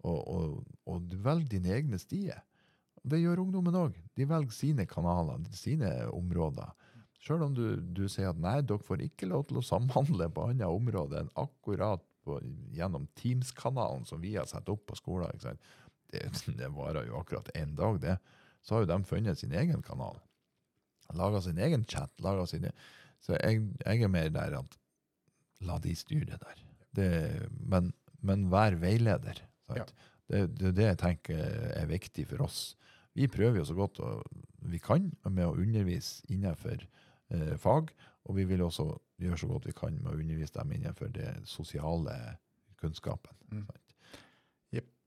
Og, 0.01 0.17
og, 0.17 0.61
og 0.89 1.09
du 1.11 1.17
velger 1.21 1.51
dine 1.51 1.75
egne 1.75 1.99
stier. 2.01 2.41
Det 3.01 3.19
gjør 3.21 3.43
ungdommen 3.43 3.77
òg. 3.77 3.97
De 4.17 4.25
velger 4.29 4.53
sine 4.55 4.85
kanaler, 4.89 5.43
sine 5.57 5.89
områder. 6.13 6.73
Sjøl 7.21 7.45
om 7.45 7.53
du, 7.53 7.65
du 7.93 8.07
sier 8.09 8.31
at 8.31 8.39
nei, 8.41 8.59
dere 8.65 8.81
får 8.81 9.03
ikke 9.05 9.29
lov 9.29 9.45
til 9.49 9.59
å 9.59 9.65
samhandle 9.65 10.29
på 10.33 10.47
andre 10.49 10.69
områder 10.73 11.21
enn 11.21 11.35
akkurat 11.37 12.01
på, 12.25 12.39
gjennom 12.73 13.05
Teams-kanalen 13.17 14.07
som 14.09 14.21
vi 14.23 14.33
har 14.37 14.49
satt 14.49 14.69
opp 14.73 14.87
på 14.89 14.97
skolen. 14.97 15.37
Det, 16.11 16.25
det 16.59 16.69
varer 16.75 17.07
jo 17.07 17.19
akkurat 17.21 17.49
én 17.57 17.75
dag, 17.77 17.99
det. 18.03 18.17
Så 18.61 18.75
har 18.75 18.85
jo 18.85 18.91
de 18.91 18.99
funnet 19.09 19.39
sin 19.39 19.53
egen 19.57 19.81
kanal. 19.85 20.19
Laga 21.17 21.41
sin 21.41 21.57
egen 21.57 21.85
chat. 21.85 22.11
sine, 22.47 22.71
Så 23.19 23.33
jeg, 23.33 23.67
jeg 23.85 24.03
er 24.03 24.07
mer 24.07 24.29
der 24.29 24.59
at 24.59 24.77
la 25.61 25.77
de 25.79 25.95
styre 25.95 26.25
det 26.25 26.39
der. 26.41 26.63
Det, 26.95 27.49
men, 27.59 27.93
men 28.21 28.49
vær 28.51 28.75
veileder. 28.75 29.41
Ja. 29.75 29.85
Det, 30.27 30.47
det 30.59 30.67
er 30.67 30.71
det 30.71 30.85
jeg 30.85 30.97
tenker 30.97 31.37
er 31.75 31.85
viktig 31.87 32.27
for 32.27 32.45
oss. 32.47 32.75
Vi 33.13 33.27
prøver 33.27 33.59
jo 33.59 33.65
så 33.65 33.75
godt 33.75 33.99
vi 34.71 34.79
kan 34.79 35.11
med 35.27 35.45
å 35.45 35.55
undervise 35.59 36.23
innenfor 36.31 36.79
eh, 36.79 37.55
fag, 37.59 37.91
og 38.23 38.37
vi 38.37 38.45
vil 38.47 38.63
også 38.63 38.87
gjøre 39.21 39.39
så 39.41 39.49
godt 39.49 39.67
vi 39.67 39.75
kan 39.75 39.97
med 39.99 40.13
å 40.13 40.19
undervise 40.19 40.55
dem 40.55 40.71
innenfor 40.77 41.11
det 41.15 41.33
sosiale 41.49 42.15
kunnskapen. 42.79 43.35
Mm. 43.51 43.65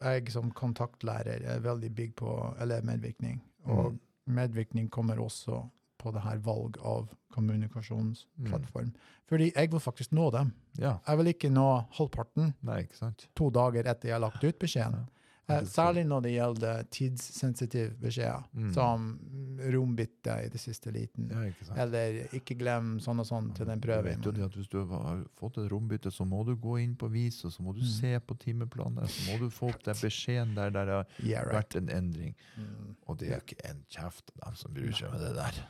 Jeg 0.03 0.31
som 0.33 0.51
kontaktlærer 0.51 1.45
er 1.45 1.61
veldig 1.61 1.95
big 1.95 2.15
på 2.17 2.55
elevmedvirkning. 2.61 3.41
Og 3.65 3.93
Mm. 3.93 4.01
medvirkning 4.27 4.91
kommer 4.91 5.17
også 5.17 5.69
på 5.99 6.13
det 6.13 6.21
her 6.23 6.37
valg 6.39 6.77
av 6.85 7.09
kommunikasjonsplattform. 7.33 8.85
Mm. 8.85 8.95
Fordi 9.29 9.53
jeg 9.57 9.71
vil 9.73 9.81
faktisk 9.81 10.13
nå 10.13 10.31
dem. 10.33 10.53
Ja, 10.79 10.97
Jeg 11.09 11.19
vil 11.19 11.27
ikke 11.33 11.51
nå 11.53 11.85
halvparten 11.99 12.55
nei, 12.63 12.83
ikke 12.85 12.97
sant? 12.97 13.29
to 13.37 13.51
dager 13.51 13.85
etter 13.87 14.09
jeg 14.09 14.13
har 14.21 14.21
lagt 14.31 14.45
ut 14.45 14.59
beskjeden. 14.59 14.93
Ja. 14.95 15.07
Eh, 15.47 15.61
Særlig 15.69 16.07
når 16.09 16.23
det 16.23 16.31
gjelder 16.33 16.85
tidssensitive 16.91 17.91
beskjeder, 18.01 18.45
Mm. 18.55 18.73
som 18.73 19.19
rombytte 19.73 20.37
i 20.45 20.49
det 20.49 20.61
siste 20.61 20.91
liten. 20.93 21.29
Ja, 21.31 21.43
ikke? 21.51 21.77
Eller 21.77 22.29
ikke 22.33 22.57
glem 22.59 22.99
sånn 23.01 23.21
og 23.21 23.27
sånn 23.27 23.51
til 23.55 23.67
den 23.67 23.79
Du 23.81 23.89
prøven. 23.89 24.05
vet 24.25 24.25
jo 24.39 24.45
at 24.45 24.53
Hvis 24.57 24.69
du 24.71 24.85
har 24.87 25.25
fått 25.39 25.59
et 25.59 25.71
rombytte, 25.71 26.11
så 26.11 26.25
må 26.27 26.45
du 26.47 26.57
gå 26.57 26.79
inn 26.83 26.97
på 26.97 27.11
vis, 27.11 27.45
og 27.45 27.53
så 27.53 27.61
må 27.63 27.75
du 27.75 27.81
Mm. 27.81 27.87
se 28.01 28.19
på 28.21 28.39
timeplanen, 28.39 29.07
så 29.07 29.33
må 29.33 29.39
du 29.39 29.51
få 29.51 29.69
opp 29.69 29.83
den 29.83 29.95
beskjeden 30.09 30.55
der 30.55 30.71
der 30.71 30.85
det 30.87 30.93
har 30.95 31.07
Yeah, 31.23 31.43
right. 31.45 31.53
vært 31.71 31.77
en 31.77 31.89
endring. 31.89 32.35
Mm. 32.59 32.97
Og 33.07 33.19
det 33.19 33.29
er 33.29 33.35
jo 33.35 33.41
ikke 33.55 33.71
en 33.71 33.85
kjeft 33.91 34.31
av 34.43 34.49
dem 34.49 34.55
som 34.57 34.73
bryr 34.75 34.93
seg 34.93 35.11
med 35.13 35.21
det 35.21 35.35
der. 35.37 35.65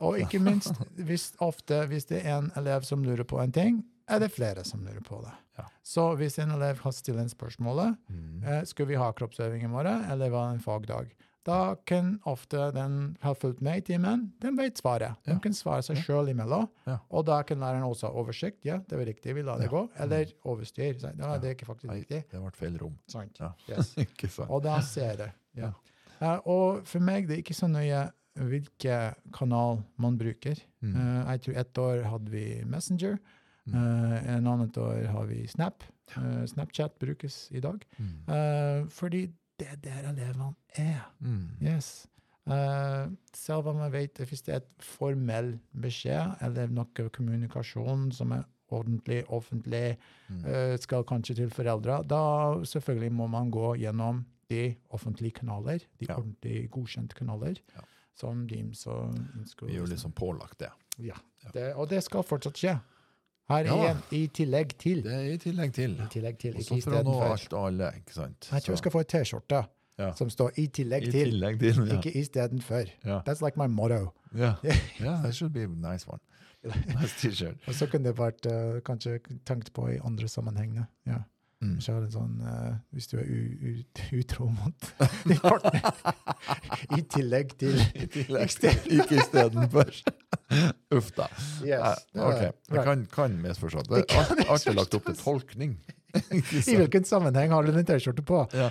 Og 0.00 0.18
ikke 0.18 0.40
minst, 0.40 0.72
hvis, 0.96 1.32
ofte 1.40 1.86
hvis 1.86 2.06
det 2.06 2.24
er 2.24 2.38
en 2.38 2.50
elev 2.56 2.82
som 2.84 3.02
lurer 3.04 3.24
på 3.24 3.40
en 3.42 3.52
ting, 3.52 3.84
er 4.10 4.18
det 4.20 4.32
flere 4.32 4.64
som 4.64 4.82
lurer 4.84 5.00
på 5.06 5.20
det. 5.24 5.32
Ja. 5.58 5.64
Så 5.82 6.16
hvis 6.18 6.38
en 6.42 6.50
elev 6.56 6.78
har 6.84 6.92
stilt 6.92 7.18
en 7.20 7.28
spørsmålet, 7.32 7.96
Mm. 8.10 8.44
eh, 8.44 8.62
skal 8.64 8.86
vi 8.86 8.94
ha 8.96 9.12
kroppsøving 9.12 9.62
i 9.64 9.68
morgen, 9.68 10.04
eller 10.10 10.30
var 10.30 10.48
det 10.50 10.54
en 10.58 10.64
fagdag? 10.64 11.10
Da 11.44 11.74
kan 11.86 12.18
ofte 12.26 12.70
den 12.74 13.16
har 13.22 13.34
fulgt 13.34 13.62
med 13.62 13.78
i 13.78 13.80
timen, 13.94 14.32
den 14.40 14.56
vet 14.56 14.76
svaret. 14.76 15.16
Den 15.24 15.34
Ja. 15.36 15.38
kan 15.40 15.52
svare 15.52 15.82
seg 15.82 15.96
Ja. 15.96 16.02
sjøl 16.02 16.28
imellom, 16.28 16.68
Ja. 16.86 16.98
og 17.10 17.24
da 17.26 17.42
kan 17.42 17.58
læreren 17.58 17.82
også 17.82 18.08
ha 18.08 18.12
oversikt. 18.12 18.64
Ja, 18.64 18.76
det 18.76 18.92
var 18.98 19.04
riktig, 19.06 19.34
vi 19.34 19.42
lar 19.42 19.58
det 19.58 19.70
gå. 19.70 19.88
Eller 19.98 20.26
overstyr. 20.44 21.00
Så, 21.00 21.16
ja, 21.18 21.38
det 21.38 21.44
er 21.50 21.54
ikke 21.54 21.66
faktisk 21.66 21.84
Nei, 21.88 22.00
riktig. 22.02 22.24
det 22.30 22.40
ble 22.40 22.50
feil 22.52 22.78
rom. 22.78 22.98
Sant. 23.08 23.38
Ja. 23.40 23.52
Yes. 23.68 23.94
Og 24.50 24.62
da 24.62 24.80
ser 24.80 25.16
det. 25.16 25.32
Ja. 25.56 25.72
Eh, 26.20 26.40
og 26.44 26.86
for 26.86 27.00
meg 27.00 27.26
det 27.26 27.38
er 27.38 27.42
ikke 27.42 27.54
så 27.56 27.66
nøye 27.68 28.12
hvilken 28.36 29.14
kanal 29.32 29.82
man 29.98 30.18
bruker. 30.18 30.56
Mm. 30.82 30.94
Uh, 30.94 31.30
jeg 31.32 31.40
tror 31.42 31.56
ett 31.56 31.74
år 31.78 32.02
hadde 32.04 32.30
vi 32.30 32.62
Messenger. 32.64 33.18
Mm. 33.66 33.74
eh, 33.74 34.34
en 34.36 34.46
annet 34.46 34.76
år 34.78 35.04
har 35.12 35.26
vi 35.26 35.46
Snap. 35.46 35.84
Eh, 36.16 36.44
Snapchat 36.46 36.98
brukes 36.98 37.48
i 37.52 37.60
dag. 37.60 37.84
Mm. 37.98 38.28
Eh, 38.28 38.86
fordi 38.88 39.26
det 39.58 39.68
er 39.68 39.76
der 39.76 40.08
elevene 40.10 40.54
er. 40.76 41.04
Mm. 41.20 41.50
Yes. 41.62 42.06
Uh, 42.50 43.12
selv 43.36 43.68
om 43.68 43.76
jeg 43.84 43.92
vet 43.92 44.18
hvis 44.26 44.40
det 44.42 44.54
er 44.54 44.62
et 44.62 44.82
formell 44.82 45.58
beskjed 45.76 46.40
eller 46.42 46.66
noe 46.72 47.10
kommunikasjon 47.12 48.08
som 48.16 48.32
er 48.32 48.46
ordentlig, 48.72 49.24
offentlig, 49.28 49.98
Mm. 50.30 50.44
uh, 50.46 50.76
skal 50.78 51.04
kanskje 51.04 51.34
til 51.36 51.50
foreldre, 51.50 52.00
da 52.08 52.20
selvfølgelig 52.64 53.12
må 53.12 53.26
man 53.28 53.50
gå 53.50 53.76
gjennom 53.78 54.24
de 54.50 54.74
offentlige 54.90 55.32
kanaler, 55.40 55.78
de 56.00 56.06
Ja. 56.08 56.16
ordentlig 56.16 56.70
godkjente 56.70 57.14
kanaler, 57.14 57.54
Ja. 57.76 57.80
som 58.14 58.46
Deems 58.48 58.86
og 58.86 59.14
InSchool. 59.36 59.68
Vi 59.68 59.74
er 59.76 59.80
jo 59.80 59.86
liksom 59.86 60.12
pålagt 60.12 60.58
det. 60.58 60.70
Ja, 60.98 61.14
Ja. 61.44 61.50
det, 61.52 61.74
og 61.76 61.88
det 61.90 62.02
skal 62.02 62.22
fortsatt 62.22 62.54
skje. 62.56 62.80
Her 63.50 63.66
Ja. 63.66 63.74
igjen, 63.76 64.00
i 64.14 64.22
tillegg 64.38 64.72
til. 64.78 65.02
Det 65.02 65.12
er 65.12 65.28
i 65.34 65.36
tillegg 65.42 65.72
til. 65.74 65.98
I 65.98 66.08
tillegg 66.12 66.38
til, 66.38 66.54
Og 66.54 66.60
ikke 66.60 66.80
så 66.80 66.86
for 66.86 67.00
å 67.00 67.02
nå 67.04 67.18
alt 67.26 67.54
alle, 67.60 67.92
ikke 67.98 68.14
sant? 68.14 68.48
Jeg 68.52 68.62
tror 68.62 68.76
jeg 68.76 68.82
skal 68.84 68.94
få 68.94 69.02
en 69.04 69.10
T-skjorte 69.14 69.62
ja. 69.98 70.12
som 70.14 70.30
står 70.30 70.50
'i 70.56 70.66
tillegg 70.66 71.02
I 71.02 71.10
til', 71.10 71.30
tillegg 71.30 71.58
til, 71.60 71.86
ja. 71.86 71.98
ikke 71.98 72.12
istedenfor. 72.20 72.84
Ja. 73.04 73.20
That's 73.26 73.42
like 73.44 73.58
my 73.58 73.66
motto. 73.66 74.12
Ja. 74.34 74.54
yeah, 75.00 75.22
that 75.22 75.34
should 75.34 75.52
be 75.52 75.64
a 75.64 75.66
nice 75.66 76.06
one. 76.08 76.20
Nice 77.00 77.14
t-shirt. 77.20 77.56
Og 77.66 77.74
så 77.74 77.86
kunne 77.86 78.04
det 78.04 78.18
vært 78.18 78.46
uh, 78.46 78.80
kanskje 78.84 79.18
tenkt 79.48 79.72
på 79.72 79.86
i 79.88 79.98
andre 80.04 80.28
sammenhenger. 80.28 80.84
Ja. 81.06 81.22
Mm. 81.60 81.74
Så 81.84 81.92
er 81.92 82.00
det 82.06 82.14
sånn, 82.14 82.38
uh, 82.40 82.70
hvis 82.96 83.10
du 83.10 83.18
er 83.20 83.26
utro 84.16 84.46
mot 84.48 84.86
din 85.28 85.36
partner, 85.42 85.90
i 86.96 87.02
tillegg 87.04 87.52
til 87.60 87.76
I 88.00 88.06
tillegg. 88.14 88.46
Isteden- 88.48 88.94
Ikke 88.96 89.18
istedenfor. 89.20 89.90
Uff 90.96 91.10
da. 91.18 91.26
Yes. 91.60 92.00
Eh, 92.16 92.24
ok, 92.24 92.40
det 92.72 92.84
kan, 92.88 93.04
kan 93.12 93.36
misforstås. 93.44 93.90
Det 93.92 94.06
er 94.08 94.40
er 94.48 94.78
lagt 94.78 94.96
opp 94.96 95.04
til 95.10 95.18
tolkning. 95.20 95.76
I 96.16 96.74
hvilken 96.74 97.04
sammenheng 97.06 97.52
har 97.54 97.62
du 97.62 97.70
den 97.76 97.84
T-skjorte 97.86 98.24
på? 98.26 98.40
Ja. 98.56 98.70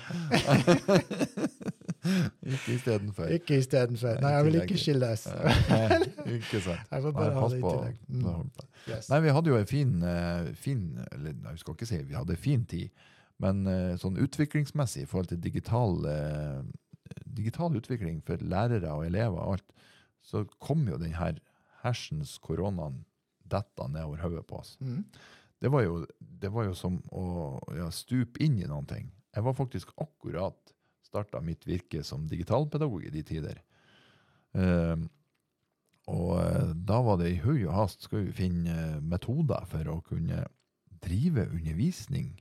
ikke 2.54 2.74
istedenfor. 2.76 3.32
Ikke 3.36 3.58
istedenfor. 3.60 4.20
Nei, 4.24 4.32
jeg 4.36 4.46
vil 4.48 4.58
ikke 4.62 4.80
skilles. 4.80 5.26
Nei, 5.72 6.00
ikke 6.38 6.62
sant. 6.64 6.92
Jeg 6.92 7.04
Nei, 7.04 7.14
bare 7.16 7.34
ha 7.36 7.44
pass 7.44 7.56
det 7.56 7.60
i 7.60 7.64
tillegg. 7.66 7.98
Mm. 8.08 8.52
Yes. 8.88 9.10
Nei, 9.12 9.22
vi 9.26 9.34
hadde 9.36 9.52
jo 9.52 9.60
en 9.60 9.70
fin, 9.70 9.96
eh, 10.04 10.52
fin 10.56 10.84
eller, 11.12 11.36
Jeg 11.52 11.64
skal 11.64 11.76
ikke 11.76 11.90
si 11.90 12.02
vi 12.04 12.18
hadde 12.18 12.36
en 12.36 12.44
fin 12.46 12.64
tid, 12.70 13.04
men 13.44 13.66
eh, 13.68 13.98
sånn 14.00 14.20
utviklingsmessig 14.24 15.04
i 15.04 15.10
forhold 15.10 15.34
til 15.34 15.42
digital, 15.44 16.00
eh, 16.12 17.20
digital 17.26 17.76
utvikling 17.80 18.24
for 18.28 18.42
lærere 18.42 18.96
og 18.96 19.06
elever 19.08 19.40
og 19.40 19.58
alt, 19.58 19.78
så 20.24 20.46
kom 20.60 20.88
jo 20.88 21.00
den 21.00 21.16
her 21.16 21.40
hersens 21.84 22.38
koronaen 22.44 23.04
detta 23.50 23.88
nedover 23.90 24.24
hodet 24.24 24.46
på 24.48 24.60
oss. 24.62 24.76
Mm. 24.80 25.04
Det 25.60 25.72
var 25.72 25.84
jo, 25.84 26.04
det 26.20 26.52
var 26.54 26.70
jo 26.70 26.76
som 26.78 27.00
å 27.12 27.24
ja, 27.76 27.90
stupe 27.92 28.40
inn 28.44 28.60
i 28.62 28.68
noen 28.70 28.88
ting. 28.88 29.10
Jeg 29.36 29.46
var 29.46 29.58
faktisk 29.58 29.92
akkurat 30.00 30.74
starta 31.10 31.41
mitt 31.43 31.65
virke 31.67 32.04
som 32.06 32.28
digitalpedagog 32.30 33.08
i 33.08 33.13
de 33.13 33.24
tider. 33.26 33.62
Eh, 34.58 34.95
og 36.10 36.32
eh, 36.41 36.72
da 36.89 37.02
var 37.06 37.19
det 37.22 37.34
i 37.34 37.41
høy 37.43 37.65
og 37.67 37.76
hast 37.76 38.06
skal 38.08 38.28
vi 38.28 38.38
finne 38.43 38.76
eh, 38.76 39.02
metoder 39.02 39.67
for 39.69 39.91
å 39.91 40.00
kunne 40.06 40.45
drive 41.04 41.48
undervisning 41.50 42.34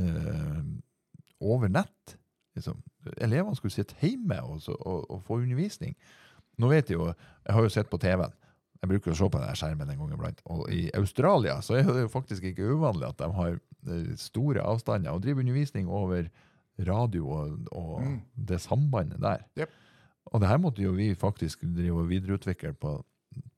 eh, 0.00 0.64
over 1.40 1.70
nett. 1.72 2.16
Liksom. 2.58 2.80
Elevene 3.22 3.56
skulle 3.56 3.74
sitte 3.74 3.96
hjemme 4.02 4.40
og, 4.44 4.66
og, 4.80 5.06
og 5.06 5.22
få 5.26 5.40
undervisning. 5.44 5.94
Nå 6.60 6.68
vet 6.72 6.90
jeg 6.90 6.98
jo, 6.98 7.08
jeg 7.46 7.56
har 7.56 7.64
jo 7.64 7.72
sett 7.72 7.90
på 7.90 8.00
TV-en. 8.02 8.34
Jeg 8.80 8.88
bruker 8.88 9.12
å 9.12 9.16
se 9.16 9.26
på 9.28 9.40
denne 9.40 9.56
skjermen 9.60 9.90
en 9.92 9.98
gang 10.00 10.12
iblant. 10.16 10.38
Og 10.52 10.62
i 10.72 10.86
Australia 10.96 11.58
så 11.64 11.76
er 11.78 11.88
det 11.88 12.06
jo 12.06 12.12
faktisk 12.12 12.46
ikke 12.48 12.76
uvanlig 12.76 13.10
at 13.10 13.18
de 13.20 13.28
har 13.36 13.56
eh, 13.56 14.12
store 14.20 14.64
avstander 14.64 15.12
og 15.12 15.22
driver 15.24 15.44
undervisning 15.44 15.88
over 15.88 16.30
radio 16.86 17.28
og, 17.28 17.58
og 17.72 18.00
Mm. 18.02 18.20
det 18.36 18.60
sambandet 18.60 19.20
der. 19.20 19.44
Yep. 19.58 19.70
Og 20.32 20.40
det 20.40 20.48
her 20.48 20.58
måtte 20.58 20.82
jo 20.82 20.92
vi 20.92 21.14
faktisk 21.14 21.62
drive 21.62 22.00
og 22.04 22.08
videreutvikle 22.10 22.72
på, 22.78 23.04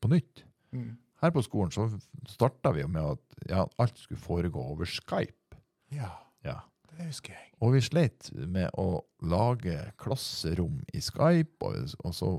på 0.01 0.09
nytt. 0.09 0.45
Mm. 0.73 0.97
Her 1.23 1.31
på 1.31 1.43
skolen 1.45 1.71
så 1.71 1.89
starta 2.27 2.73
vi 2.75 2.81
jo 2.83 2.89
med 2.89 3.03
at 3.17 3.49
ja, 3.51 3.65
alt 3.79 3.99
skulle 3.99 4.21
foregå 4.21 4.61
over 4.73 4.85
Skype. 4.89 5.59
Ja, 5.93 6.11
Ja. 6.45 6.61
det 6.97 7.07
husker 7.07 7.33
jeg. 7.35 7.51
Og 7.61 7.73
vi 7.75 7.81
sleit 7.81 8.31
med 8.35 8.71
å 8.79 9.03
lage 9.23 9.93
klasserom 9.99 10.81
i 10.93 11.01
Skype, 11.01 11.63
og, 11.63 11.95
og 12.05 12.15
så 12.15 12.33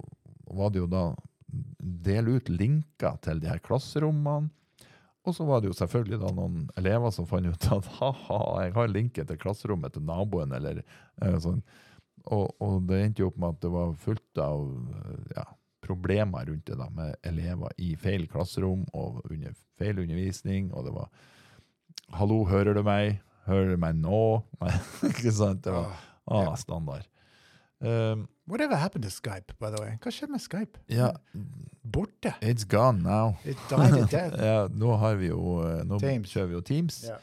var 0.52 0.70
det 0.74 0.80
jo 0.84 0.88
da 0.88 1.06
dele 1.80 2.38
ut 2.40 2.50
linker 2.50 3.18
til 3.24 3.40
de 3.40 3.48
her 3.50 3.60
klasserommene. 3.64 4.50
Og 5.24 5.36
så 5.38 5.46
var 5.48 5.62
det 5.62 5.70
jo 5.70 5.78
selvfølgelig 5.78 6.20
da 6.20 6.30
noen 6.36 6.68
elever 6.80 7.12
som 7.16 7.28
fant 7.30 7.48
ut 7.48 7.68
at 7.72 7.90
ha-ha, 8.00 8.40
jeg 8.66 8.76
har 8.76 8.92
linken 8.92 9.28
til 9.30 9.40
klasserommet 9.40 9.96
til 9.96 10.04
naboen, 10.08 10.52
eller 10.56 10.82
eh, 10.84 11.38
sånn. 11.44 11.62
Og, 12.32 12.50
og 12.64 12.82
det 12.90 13.00
endte 13.04 13.24
jo 13.24 13.30
opp 13.32 13.40
med 13.40 13.56
at 13.56 13.62
det 13.64 13.72
var 13.72 13.94
fullt 14.04 14.42
av 14.44 14.66
ja, 15.36 15.46
problemer 15.84 16.48
rundt 16.48 16.68
det 16.68 16.80
da, 16.80 16.90
med 16.96 17.16
elever 17.28 17.72
i 17.84 17.94
feil 18.00 18.28
klasserom 18.32 18.86
og 18.96 19.22
under 19.30 19.56
feil 19.80 20.00
undervisning, 20.04 20.72
og 20.74 20.88
det 20.90 20.96
var 20.96 21.12
Hallo, 22.14 22.44
hører 22.46 22.76
du 22.78 22.84
meg? 22.86 23.22
Hører 23.48 23.74
du 23.74 23.80
meg 23.82 23.96
nå? 23.98 24.24
Nei, 24.62 24.74
ikke 25.10 25.32
sant? 25.36 25.64
Det 25.66 25.74
var 25.74 25.94
Ah, 26.26 26.48
ah, 26.48 26.56
standard. 26.56 27.04
Um, 27.80 28.28
Whatever 28.46 28.76
happened 28.76 29.04
to 29.04 29.10
Skype, 29.10 29.54
by 29.60 29.70
the 29.72 29.82
way? 29.82 29.98
Hva 30.04 30.12
skjedde 30.12 30.32
med 30.32 30.42
Skype? 30.44 30.80
ja, 30.90 31.12
Borte. 31.84 32.34
it's 32.42 32.66
gone 32.66 33.02
now. 33.04 33.38
It 33.46 33.58
died 33.70 34.10
death. 34.12 34.36
Ja, 34.50 34.68
nå 34.68 34.98
har 34.98 35.16
vi 35.16 35.28
jo 35.28 35.62
eh, 35.64 35.84
Nå 35.88 36.00
Teams. 36.00 36.30
kjører 36.32 36.48
vi 36.48 36.54
jo 36.54 36.62
Teams. 36.62 37.04
Ja. 37.08 37.16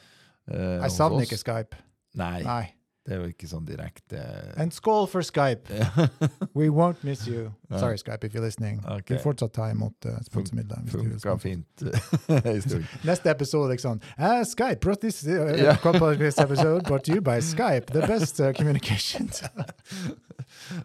Uh, 0.51 0.83
Jeg 0.83 0.91
savner 0.91 1.21
ikke 1.21 1.37
Skype. 1.37 1.77
Nei, 2.15 2.43
Nei. 2.43 2.67
Det 3.07 3.15
er 3.17 3.23
jo 3.25 3.31
ikke 3.33 3.49
sånn 3.49 3.65
direkte 3.65 4.21
And 4.61 4.75
skål 4.77 5.07
for 5.09 5.25
Skype! 5.25 5.73
We 6.59 6.69
won't 6.69 7.03
miss 7.03 7.27
you. 7.27 7.51
Sorry, 7.71 7.97
Skype, 7.99 8.25
if 8.25 8.35
you're 8.35 8.45
listening. 8.45 8.83
Okay. 8.85 9.17
Vi 9.17 9.23
fortsatt 9.23 9.55
ta 9.57 9.71
imot 9.73 10.07
uh, 10.07 10.19
sponsormidler. 10.27 10.85
vil 10.85 11.09
Funka 11.17 11.37
fint. 11.41 11.85
Neste 13.09 13.33
episode 13.33 13.73
liksom 13.73 14.01
uh, 14.19 14.45
Skype 14.45 14.81
brought 14.85 15.01
this, 15.01 15.25
uh, 15.27 15.57
yeah. 15.57 16.17
this 16.19 16.39
episode 16.39 16.85
brought 16.85 17.05
to 17.05 17.13
you 17.15 17.21
by 17.21 17.41
Skype, 17.41 17.87
the 17.93 18.07
best 18.07 18.41
uh, 18.41 18.53
communication. 18.53 19.31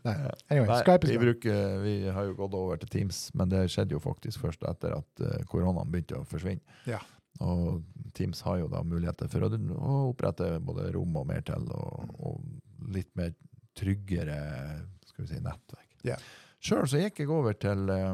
Nei. 0.06 0.16
Anyway, 0.52 0.70
Nei, 0.70 0.80
Skype 0.84 1.10
vi, 1.10 1.18
bruker, 1.22 1.76
vi 1.84 1.96
har 2.14 2.30
jo 2.30 2.38
gått 2.38 2.56
over 2.58 2.80
til 2.82 2.92
Teams, 2.92 3.26
men 3.38 3.52
det 3.52 3.66
skjedde 3.74 3.98
jo 3.98 4.02
faktisk 4.04 4.44
først 4.46 4.66
etter 4.70 4.96
at 5.00 5.26
eh, 5.26 5.44
koronaen 5.52 5.92
begynte 5.92 6.20
å 6.20 6.28
forsvinne. 6.30 6.64
Ja. 6.90 7.02
Og 7.44 7.84
Teams 8.16 8.42
har 8.48 8.62
jo 8.62 8.70
da 8.72 8.80
muligheter 8.88 9.28
for 9.32 9.44
å, 9.44 9.50
å 9.52 9.98
opprette 10.12 10.56
både 10.64 10.88
rom 10.96 11.18
og 11.20 11.28
mer 11.28 11.44
til, 11.48 11.68
og, 11.76 12.16
og 12.16 12.94
litt 12.96 13.12
mer 13.20 13.34
tryggere 13.76 14.40
skal 15.10 15.26
vi 15.26 15.34
si, 15.34 15.42
nettverk. 15.44 15.92
Ja. 16.08 16.20
Sjøl 16.64 16.88
så 16.90 17.02
gikk 17.02 17.22
jeg 17.22 17.32
over 17.34 17.58
til 17.60 17.90
eh, 17.94 18.14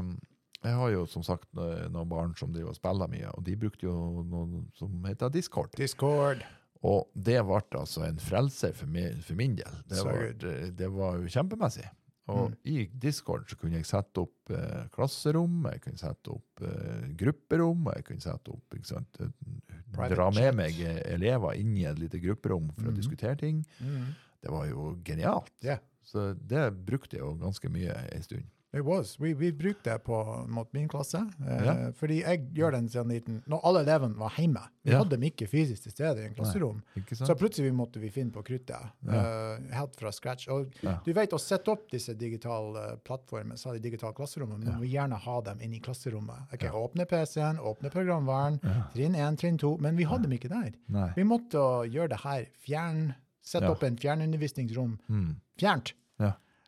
Jeg 0.65 0.77
har 0.79 0.93
jo 0.93 1.05
som 1.09 1.23
sagt 1.25 1.47
eh, 1.55 1.85
noen 1.93 2.09
barn 2.09 2.33
som 2.39 2.53
driver 2.53 2.73
og 2.73 2.79
spiller 2.79 3.11
mye, 3.11 3.29
og 3.35 3.45
de 3.45 3.59
brukte 3.59 3.87
jo 3.87 4.25
noe 4.27 4.65
som 4.79 5.05
heter 5.07 5.33
Discord. 5.33 5.75
Discord. 5.77 6.43
Og 6.83 7.09
det 7.13 7.37
ble 7.45 7.61
altså 7.77 8.03
en 8.07 8.17
frelser 8.17 8.73
for, 8.73 8.87
for 9.21 9.35
min 9.37 9.55
del. 9.55 9.73
Det 9.87 10.03
var, 10.05 10.21
det, 10.41 10.53
det 10.79 10.87
var 10.91 11.17
jo 11.21 11.27
kjempemessig. 11.29 11.87
Og 12.31 12.51
Mm. 12.51 12.55
i 12.69 12.85
Discord 13.01 13.49
så 13.49 13.57
kunne 13.59 13.75
jeg 13.79 13.85
sette 13.89 14.21
opp 14.21 14.51
eh, 14.55 14.85
klasserom, 14.93 15.65
jeg 15.67 15.81
kunne 15.81 15.97
sette 15.99 16.31
opp 16.31 16.61
eh, 16.63 17.07
grupperom, 17.19 17.89
jeg 17.97 18.05
kunne 18.07 18.21
sette 18.23 18.53
opp 18.53 18.75
ikke 18.77 18.87
sant, 18.87 19.17
eh, 19.19 20.07
Dra 20.13 20.29
med 20.31 20.55
meg 20.55 20.77
eh, 20.79 21.01
elever 21.17 21.57
inn 21.59 21.73
i 21.75 21.83
et 21.89 21.99
lite 21.99 22.21
grupperom 22.23 22.69
for 22.77 22.87
å 22.87 22.91
Mhm. 22.93 22.95
diskutere 23.01 23.35
ting. 23.41 23.65
Mm. 23.81 24.13
Det 24.41 24.49
var 24.53 24.65
jo 24.69 24.95
genialt. 25.03 25.51
Yeah. 25.61 25.79
Så 26.03 26.33
det 26.39 26.69
brukte 26.85 27.17
jeg 27.17 27.25
jo 27.25 27.33
ganske 27.41 27.69
mye 27.69 27.93
en 28.15 28.23
stund. 28.23 28.45
It 28.73 28.86
was. 28.86 29.17
Vi, 29.19 29.34
vi 29.34 29.51
brukte 29.51 29.91
det 29.91 30.03
på 30.05 30.45
mot 30.47 30.73
min 30.73 30.88
klasse. 30.88 31.17
Eh, 31.47 31.63
Ja. 31.65 31.91
Fordi 31.91 32.21
jeg 32.21 32.45
gjør 32.55 32.71
den 32.71 32.88
siden 32.89 33.10
liten 33.12 33.41
Når 33.51 33.60
alle 33.67 33.81
elevene 33.84 34.15
var 34.17 34.29
hjemme. 34.38 34.62
Vi 34.84 34.91
Ja. 34.91 34.97
hadde 34.99 35.10
dem 35.17 35.23
ikke 35.27 35.47
fysisk 35.47 35.84
til 35.84 35.91
stede 35.91 36.21
i 36.21 36.25
en 36.29 36.34
klasserom. 36.34 36.81
Så 37.12 37.36
plutselig 37.36 37.73
måtte 37.75 37.99
vi 37.99 38.10
finne 38.10 38.31
på 38.31 38.41
kruttet. 38.43 38.79
Ja. 39.05 39.57
Uh, 39.57 39.73
helt 39.75 39.95
fra 39.99 40.12
scratch. 40.12 40.47
Og 40.47 40.71
du 41.05 41.12
vet, 41.13 41.31
å 41.34 41.39
sette 41.39 41.67
opp 41.71 41.89
disse 41.91 42.13
digitale 42.17 42.97
plattformene, 43.03 43.57
så 43.60 43.73
de 43.73 43.79
digitale 43.79 44.13
klasserommet, 44.13 44.63
men 44.63 44.79
vi 44.79 44.93
gjerne 44.95 45.19
ha 45.19 45.41
dem 45.41 45.60
inne 45.62 45.75
i 45.75 45.79
klasserommet. 45.81 46.47
Ok, 46.53 46.63
Ja. 46.63 46.71
Åpne 46.71 47.05
PC-en, 47.05 47.57
åpne 47.60 47.91
programvaren, 47.91 48.60
trinn 48.93 49.15
1, 49.15 49.36
trinn 49.38 49.57
2, 49.57 49.77
men 49.81 49.97
vi 49.97 50.03
hadde 50.05 50.23
dem 50.23 50.31
ikke 50.39 50.47
der. 50.49 50.71
Nei. 50.88 51.12
Vi 51.17 51.23
måtte 51.23 51.60
gjøre 51.91 52.10
det 52.10 52.19
her 52.21 52.45
fjern, 52.65 53.15
sette 53.43 53.63
Ja. 53.65 53.71
opp 53.71 53.84
en 53.84 53.97
fjernundervisningsrom 53.97 54.97
Mm. 55.10 55.36
fjernt. 55.60 55.93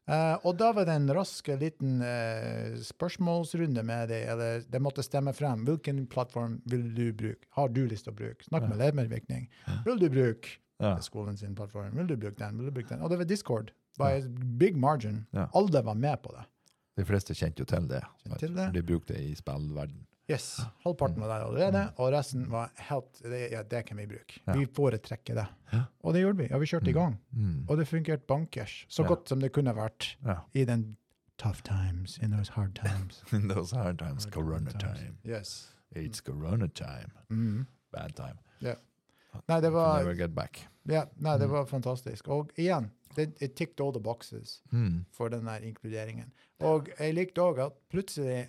Ja. 0.05 0.15
Eh, 0.33 0.47
og 0.47 0.57
da 0.59 0.71
var 0.75 0.87
det 0.87 0.95
en 0.99 1.07
rask 1.15 1.47
liten 1.61 2.01
uh, 2.03 2.73
spørsmålsrunde 2.83 3.83
med 3.87 4.09
det, 4.11 4.23
eller 4.33 4.65
det 4.67 4.81
måtte 4.83 5.05
stemme 5.05 5.31
frem. 5.35 5.63
Hvilken 5.67 6.03
plattform 6.11 6.57
vil 6.69 6.89
du 6.95 7.05
bruke? 7.13 7.47
Har 7.55 7.71
du 7.71 7.85
lyst 7.87 8.07
til 8.07 8.15
å 8.15 8.17
bruke? 8.19 8.43
Snakk 8.49 8.67
med 8.67 8.79
elevmedvirkning. 8.79 9.47
Vil 9.87 10.01
du 10.01 10.09
bruke 10.11 10.59
Ja. 10.83 10.97
skolen 10.99 11.37
sin 11.37 11.55
plattform? 11.55 11.95
Vil 11.95 12.07
du 12.07 12.17
bruke 12.17 12.35
den? 12.39 12.57
Vil 12.57 12.67
du 12.67 12.75
bruke 12.75 12.89
den? 12.89 13.01
Og 13.01 13.09
det 13.09 13.21
var 13.21 13.29
Discord. 13.29 13.71
By 13.97 14.09
ja. 14.17 14.27
big 14.57 14.75
margin. 14.75 15.25
Ja. 15.31 15.47
Alle 15.53 15.83
var 15.85 15.95
med 15.95 16.21
på 16.23 16.33
det. 16.33 16.43
De 16.97 17.05
fleste 17.05 17.33
kjente 17.33 17.63
jo 17.63 17.65
til 17.69 17.87
det. 17.87 18.01
Til 18.39 18.55
det. 18.57 18.71
De 18.73 18.81
brukte 18.85 19.13
det 19.13 19.21
i 19.23 19.35
spillverden. 19.37 20.03
Yes. 20.31 20.61
Halvparten 20.85 21.19
var 21.21 21.27
der 21.27 21.45
allerede, 21.45 21.91
og 21.99 22.11
resten 22.13 22.45
var 22.51 22.71
helt 22.89 23.19
det, 23.23 23.51
Ja, 23.51 23.63
det 23.63 23.85
kan 23.85 23.97
vi 23.97 24.05
bruke. 24.07 24.39
Ja. 24.47 24.53
Vi 24.55 24.65
foretrekker 24.65 25.35
det. 25.35 25.45
Ja. 25.73 25.81
Og 26.03 26.13
det 26.13 26.21
gjorde 26.21 26.37
vi. 26.37 26.47
Og 26.53 26.61
vi 26.61 26.65
kjørte 26.65 26.89
i 26.89 26.93
gang. 26.93 27.17
Mm. 27.31 27.65
Og 27.69 27.77
det 27.77 27.87
fungerte 27.87 28.23
bankers. 28.27 28.85
Så 28.89 29.03
godt 29.03 29.29
som 29.29 29.39
det 29.39 29.51
kunne 29.51 29.73
vært 29.75 30.15
i 30.53 30.63
den 30.65 30.95
tough 31.37 31.59
times, 31.63 32.17
in 32.23 32.31
those 32.31 32.51
hard 32.53 32.73
times. 32.75 33.23
In 33.33 33.49
those 33.49 33.75
hard 33.75 33.97
times, 33.99 34.25
corona 34.25 34.71
time. 34.71 35.17
Yes. 35.25 35.73
It's 35.95 36.21
corona 36.21 36.67
time. 36.67 37.11
Mm. 37.29 37.65
Bad 37.91 38.15
time. 38.15 38.39
Nei, 39.49 39.59
det 39.61 39.71
var, 39.73 39.97
Never 40.03 40.13
get 40.15 40.31
back. 40.35 40.67
ja, 40.85 41.05
nei, 41.17 41.37
det 41.37 41.47
Mm. 41.47 41.51
var 41.51 41.65
fantastisk. 41.65 42.27
Og 42.27 42.49
igjen, 42.55 42.91
det, 43.15 43.33
it 43.41 43.55
ticked 43.55 43.81
all 43.81 43.91
the 43.93 43.99
boxes 44.01 44.61
Mm. 44.71 45.05
for 45.11 45.27
den 45.29 45.45
der 45.45 45.57
inkluderingen. 45.57 46.31
Og 46.59 46.87
jeg 46.99 47.13
likte 47.13 47.41
òg 47.41 47.59
at 47.65 47.71
plutselig 47.89 48.47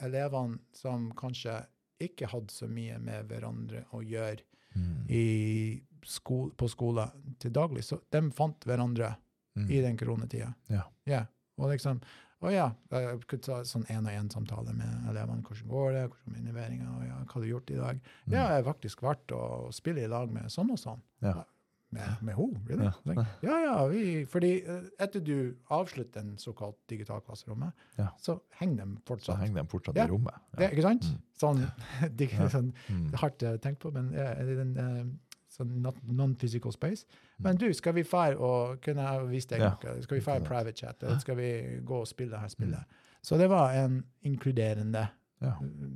elevene 0.00 0.58
som 0.72 1.10
kanskje 1.16 1.64
ikke 2.00 2.28
hadde 2.28 2.52
så 2.52 2.68
mye 2.68 2.98
med 3.00 3.28
hverandre 3.28 3.84
å 3.92 4.02
gjøre 4.04 4.40
Mm. 4.76 5.06
i 5.08 5.82
sko 6.04 6.50
på 6.52 6.68
skole 6.68 7.06
til 7.40 7.50
daglig, 7.50 7.80
så 7.84 7.96
de 8.12 8.20
fant 8.30 8.60
hverandre 8.68 9.14
Mm. 9.56 9.70
i 9.70 9.80
den 9.80 9.96
koronatida. 9.96 10.54
Ja. 10.68 10.82
Ja. 11.06 11.24
Og 11.58 11.70
liksom 11.72 12.00
Å 12.42 12.50
ja, 12.52 12.66
jeg 12.92 13.22
kunne 13.26 13.40
ta 13.42 13.62
sånn 13.64 13.86
én-og-én-samtale 13.88 14.74
med 14.76 15.06
elevene. 15.08 15.40
Hvordan 15.42 15.68
går 15.68 15.92
det? 15.92 16.02
Hvordan 16.10 16.34
er 16.34 16.38
innleveringa? 16.42 16.88
Og 16.98 17.06
ja, 17.06 17.14
hva 17.24 17.32
har 17.32 17.40
du 17.42 17.48
gjort 17.48 17.70
i 17.70 17.76
dag? 17.80 17.96
Mm. 18.26 18.32
Ja, 18.34 18.42
jeg 18.52 18.64
har 18.64 18.74
faktisk 18.74 19.00
vært 19.00 19.26
å 19.32 19.72
spille 19.72 20.04
i 20.04 20.06
lag 20.06 20.30
med 20.30 20.44
sånn 20.52 20.70
og 20.70 20.76
sånn. 20.78 21.00
Ja. 21.22 21.44
Med, 21.90 22.02
med 22.22 22.34
henne? 22.34 22.92
Ja. 23.14 23.24
Ja, 23.42 23.58
ja. 23.62 23.86
Vi, 23.88 24.24
fordi 24.26 24.62
eh, 24.66 24.88
etter 25.00 25.20
du 25.20 25.54
avslutter 25.70 26.20
en 26.20 26.36
såkalt 26.38 26.76
digitalklasserommet, 26.90 27.72
Ja. 27.98 28.08
så 28.18 28.38
henger 28.58 28.84
de 28.84 28.96
Så 28.96 29.02
fortsatt. 29.06 29.38
henger 29.38 29.62
de 29.62 29.68
fortsatt 29.68 29.96
i 29.96 30.06
rommet. 30.10 30.34
Det, 30.58 30.70
ikke 30.72 30.82
sant? 30.82 31.04
Mm. 31.04 31.20
Sånn, 31.40 31.62
det 32.18 32.32
Ja. 32.32 32.48
sånn 32.48 32.72
Mm. 32.88 33.12
hardt 33.14 33.42
eh, 33.42 33.56
tenkt 33.58 33.78
på, 33.80 33.90
men 33.92 34.12
er 34.14 34.44
den 34.44 34.76
eh, 34.76 35.04
sånn 35.48 35.82
non-physical 36.10 36.72
space. 36.72 37.06
Mm. 37.38 37.44
Men 37.44 37.56
du, 37.56 37.72
skal 37.72 37.94
vi 37.94 38.02
fære 38.02 38.36
og 38.36 38.80
kunne 38.82 39.02
jeg 39.06 39.28
vise 39.30 39.48
deg 39.48 39.60
noe? 39.60 40.02
Skal 40.02 40.18
vi 40.18 40.24
fære 40.24 40.44
private 40.44 40.74
chat? 40.76 41.02
Eller 41.02 41.18
skal 41.18 41.36
vi 41.36 41.80
gå 41.84 42.00
og 42.00 42.06
spille 42.10 42.30
det 42.34 42.40
her 42.40 42.48
spillet? 42.48 42.82
Mm. 42.82 43.20
Så 43.22 43.38
det 43.38 43.48
var 43.48 43.72
en 43.72 44.04
inkluderende 44.22 45.08
Ja. 45.40 45.54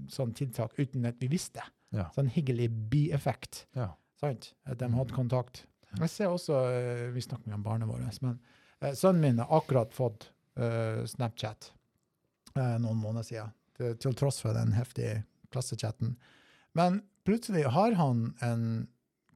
sånn 0.09 0.33
tiltak 0.35 0.79
uten 0.79 1.05
at 1.07 1.19
vi 1.21 1.27
visste. 1.29 1.61
Ja. 1.93 2.09
Sånn 2.15 2.29
hyggelig 2.31 2.71
bieffekt. 2.91 3.67
Ja. 3.75 3.91
Sant? 4.21 4.55
At 4.67 4.79
de 4.79 4.89
hadde 4.89 5.13
kontakt. 5.13 5.67
Jeg 5.99 6.09
ser 6.11 6.31
også, 6.31 6.55
eh, 6.71 7.11
Vi 7.15 7.21
snakker 7.21 7.49
mye 7.51 7.55
om 7.59 7.63
barnet 7.67 7.89
vårt, 7.89 8.23
men 8.23 8.39
eh, 8.81 8.93
sønnen 8.95 9.21
min 9.21 9.39
har 9.43 9.51
akkurat 9.61 9.93
fått 9.95 10.31
eh, 10.57 11.05
Snapchat 11.07 11.73
noen 12.55 12.97
måneder 12.99 13.23
siden, 13.25 13.53
til, 13.79 13.93
til 14.03 14.15
tross 14.19 14.41
for 14.43 14.53
den 14.53 14.73
heftige 14.75 15.23
klassechatten. 15.55 16.17
Men 16.75 17.01
plutselig 17.25 17.63
har 17.71 17.93
han 17.95 18.35
en 18.43 18.65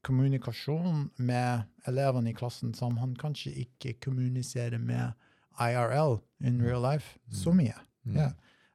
kommunikasjon 0.02 1.10
med 1.16 1.62
elevene 1.88 2.30
i 2.30 2.34
klassen 2.36 2.74
som 2.76 2.98
han 3.00 3.14
kanskje 3.16 3.52
ikke 3.64 3.94
kommuniserer 4.04 4.78
med 4.82 5.14
IRL, 5.62 6.18
in 6.44 6.58
real 6.62 6.82
life, 6.82 7.18
så 7.30 7.54
mye. 7.54 7.76
Mm. 8.04 8.16
Ja. 8.18 8.28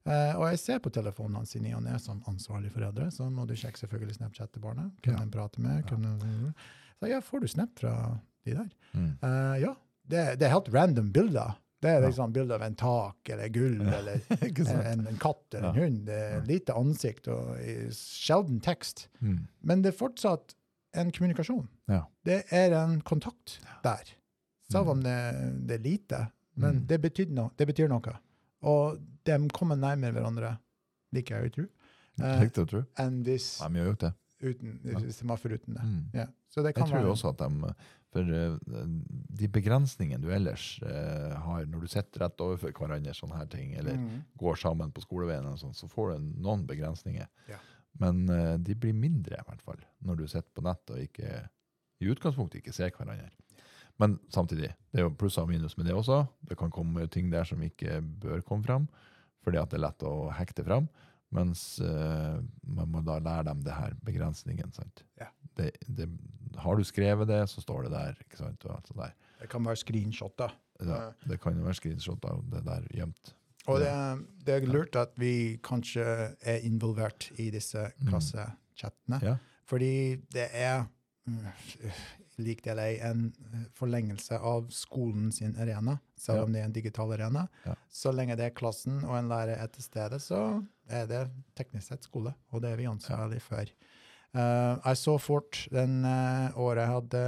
Eh, 0.10 0.34
og 0.39 0.48
jeg 0.50 0.60
ser 0.63 0.80
på 0.82 0.89
telefonen 0.96 1.36
hans 1.42 1.52
i 1.56 1.62
ny 1.62 1.74
og 1.78 1.84
ne 1.86 1.98
som 2.02 2.24
ansvarlig 2.32 2.72
foreldre, 2.74 3.10
så 3.13 3.28
må 3.30 3.46
du 3.46 3.54
sjekke 3.60 3.78
selvfølgelig 3.82 4.15
Snapchat 4.22 4.54
til 4.56 4.63
barnet. 4.63 4.96
Kunne 5.04 5.20
Ja. 5.26 5.30
prate 5.36 5.62
med? 5.62 5.84
Kunne, 5.92 6.54
Så 6.99 7.07
ja, 7.09 7.21
får 7.21 7.39
du 7.39 7.47
snap 7.47 7.79
fra 7.79 7.93
de 8.45 8.53
der? 8.57 8.69
Mm. 8.93 9.12
Uh, 9.23 9.55
ja, 9.62 9.73
det, 10.09 10.23
det 10.39 10.47
er 10.47 10.53
helt 10.55 10.69
random 10.73 11.12
bilder. 11.15 11.55
Det 11.81 11.89
er 11.93 12.01
Ja. 12.01 12.07
liksom 12.09 12.33
bilder 12.35 12.55
av 12.55 12.63
en 12.65 12.75
tak 12.75 13.29
eller 13.29 13.47
gulv 13.55 13.85
Ja. 13.88 13.99
eller 13.99 14.19
en, 14.91 15.07
en 15.07 15.17
katt 15.17 15.53
eller 15.55 15.69
en 15.69 15.75
hund. 15.83 16.05
Det 16.09 16.13
er 16.17 16.33
Ja. 16.38 16.41
lite 16.43 16.73
ansikt 16.75 17.27
og 17.31 17.55
sjelden 17.95 18.59
tekst. 18.62 19.07
Mm. 19.21 19.47
Men 19.63 19.81
det 19.81 19.93
er 19.93 19.97
fortsatt 19.97 20.55
en 20.93 21.12
kommunikasjon. 21.12 21.67
Ja. 21.88 22.01
Det 22.25 22.43
er 22.51 22.73
en 22.83 22.99
kontakt 23.01 23.59
der. 23.83 24.12
Selv 24.71 24.85
Mm. 24.85 24.89
om 24.91 25.01
det, 25.03 25.67
det 25.67 25.75
er 25.79 25.83
lite. 25.83 26.27
Men 26.55 26.75
Mm. 26.81 26.88
det, 26.88 27.01
betyr 27.01 27.29
no, 27.31 27.49
det 27.57 27.67
betyr 27.67 27.88
noe. 27.88 28.17
Og 28.62 28.99
de 29.25 29.38
kommer 29.53 29.75
nærmere 29.79 30.12
hverandre, 30.12 30.57
liker 31.13 31.39
jeg 31.39 31.51
å 31.51 31.53
tro, 32.51 32.65
tro. 32.65 32.83
enn 32.97 33.23
hvis, 33.23 33.59
De 33.59 33.69
gjør 33.79 33.85
jo 33.85 33.93
det. 33.93 34.13
Uten, 34.41 34.80
Ja. 34.86 34.99
hvis 34.99 35.19
de 35.21 35.28
var 35.28 35.38
foruten 35.38 35.73
det. 35.75 35.84
Mm. 35.84 36.04
Ja. 36.13 36.25
Så 36.49 36.63
det 36.63 36.75
Jeg 36.75 36.86
tror 36.88 37.02
være 37.02 37.12
også 37.13 37.30
at 37.34 37.38
de 37.43 37.73
For 38.12 38.21
eh, 38.21 38.58
de 39.38 39.47
begrensningene 39.47 40.21
du 40.23 40.32
ellers 40.34 40.80
eh, 40.82 41.36
har 41.38 41.65
når 41.69 41.82
du 41.82 41.88
sitter 41.88 42.23
rett 42.25 42.41
overfor 42.41 42.71
hverandre, 42.73 43.13
sånne 43.13 43.38
her 43.38 43.45
ting, 43.45 43.75
eller 43.78 43.93
Mm. 43.97 44.23
går 44.38 44.56
sammen 44.58 44.91
på 44.91 45.02
skoleveien, 45.06 45.45
og 45.45 45.60
sånn, 45.60 45.75
så 45.75 45.88
får 45.88 46.15
du 46.17 46.41
noen 46.41 46.65
begrensninger. 46.65 47.28
Ja. 47.47 47.58
Men 47.99 48.28
eh, 48.30 48.58
de 48.58 48.73
blir 48.73 48.93
mindre, 48.93 49.38
i 49.38 49.43
hvert 49.45 49.62
fall, 49.62 49.78
når 50.04 50.15
du 50.17 50.28
sitter 50.28 50.49
på 50.56 50.63
nett 50.63 50.89
og 50.89 50.97
ikke 50.97 51.49
i 52.02 52.06
utgangspunktet 52.10 52.62
ikke 52.63 52.73
ser 52.73 52.89
hverandre. 52.91 53.30
Men 53.99 54.17
samtidig, 54.32 54.73
det 54.91 55.02
er 55.02 55.04
jo 55.04 55.10
plusser 55.12 55.41
og 55.43 55.49
minus 55.49 55.78
med 55.78 55.86
det 55.86 55.93
også. 55.93 56.28
Det 56.47 56.58
kan 56.58 56.71
komme 56.71 57.06
ting 57.12 57.30
der 57.30 57.43
som 57.43 57.60
ikke 57.62 57.99
bør 58.02 58.41
komme 58.41 58.63
fram, 58.63 58.88
fordi 59.43 59.58
at 59.62 59.69
det 59.69 59.78
er 59.80 59.86
lett 59.86 59.99
å 60.08 60.32
hekte 60.34 60.63
fram. 60.65 60.88
Mens 61.36 61.80
uh, 61.84 62.39
man 62.65 62.89
må 62.89 63.02
da 63.06 63.20
lære 63.22 63.46
dem 63.52 63.60
det 63.65 63.74
her 63.76 63.94
begrensningen. 64.06 64.72
Ja. 65.20 65.28
Det, 65.58 65.72
det, 65.86 66.08
har 66.58 66.76
du 66.80 66.84
skrevet 66.88 67.28
det, 67.30 67.44
så 67.52 67.62
står 67.62 67.86
det 67.86 67.92
der. 67.94 68.15
ikke 68.26 68.39
sant? 68.39 68.65
Og 68.65 68.76
alt 68.76 68.89
der. 68.96 69.13
Det 69.42 69.50
kan 69.52 69.65
være 69.65 69.78
screenshot, 69.84 70.34
da. 70.39 70.50
Ja, 70.80 71.12
det 71.28 71.38
kan 71.44 71.58
jo 71.58 71.63
være 71.68 71.78
screenshot 71.78 72.26
av 72.26 72.42
det 72.52 72.63
der 72.65 72.88
gjemt. 72.96 73.34
Og 73.70 73.82
det, 73.84 73.92
det 74.48 74.56
er 74.56 74.65
lurt 74.72 74.96
at 74.98 75.12
vi 75.20 75.60
kanskje 75.63 76.04
er 76.42 76.63
involvert 76.65 77.30
i 77.38 77.50
disse 77.54 77.92
Mm. 78.00 78.08
klassechattene. 78.10 79.20
Ja. 79.22 79.36
Fordi 79.70 80.15
det 80.34 80.48
er 80.56 80.88
uh, 81.28 82.00
lik 82.39 82.63
det 82.63 82.72
eller 82.72 82.84
ei, 82.89 82.98
en 83.04 83.34
forlengelse 83.78 84.39
av 84.39 84.70
skolen 84.74 85.30
sin 85.36 85.56
arena, 85.60 85.98
selv 86.18 86.46
om 86.48 86.54
det 86.54 86.62
er 86.62 86.70
en 86.70 86.76
digital 86.76 87.12
arena. 87.13 87.48
Så 87.92 88.13
lenge 88.15 88.38
det 88.39 88.46
er 88.50 88.56
klassen 88.56 89.04
og 89.04 89.18
en 89.20 89.30
lærer 89.30 89.60
er 89.60 89.68
til 89.68 89.84
stede, 89.84 90.20
så 90.24 90.63
er 90.89 91.08
det 91.10 91.21
teknisk 91.58 91.88
sett 91.91 92.06
skole, 92.08 92.34
og 92.52 92.63
det 92.63 92.71
er 92.73 92.80
vi 92.82 92.88
ansvarlig 92.89 93.41
for. 93.45 93.69
Uh, 94.30 94.78
jeg 94.86 94.97
så 95.02 95.15
fort 95.17 95.63
den 95.73 96.04
uh, 96.06 96.54
året 96.62 96.84
jeg 96.84 96.93
hadde 96.93 97.21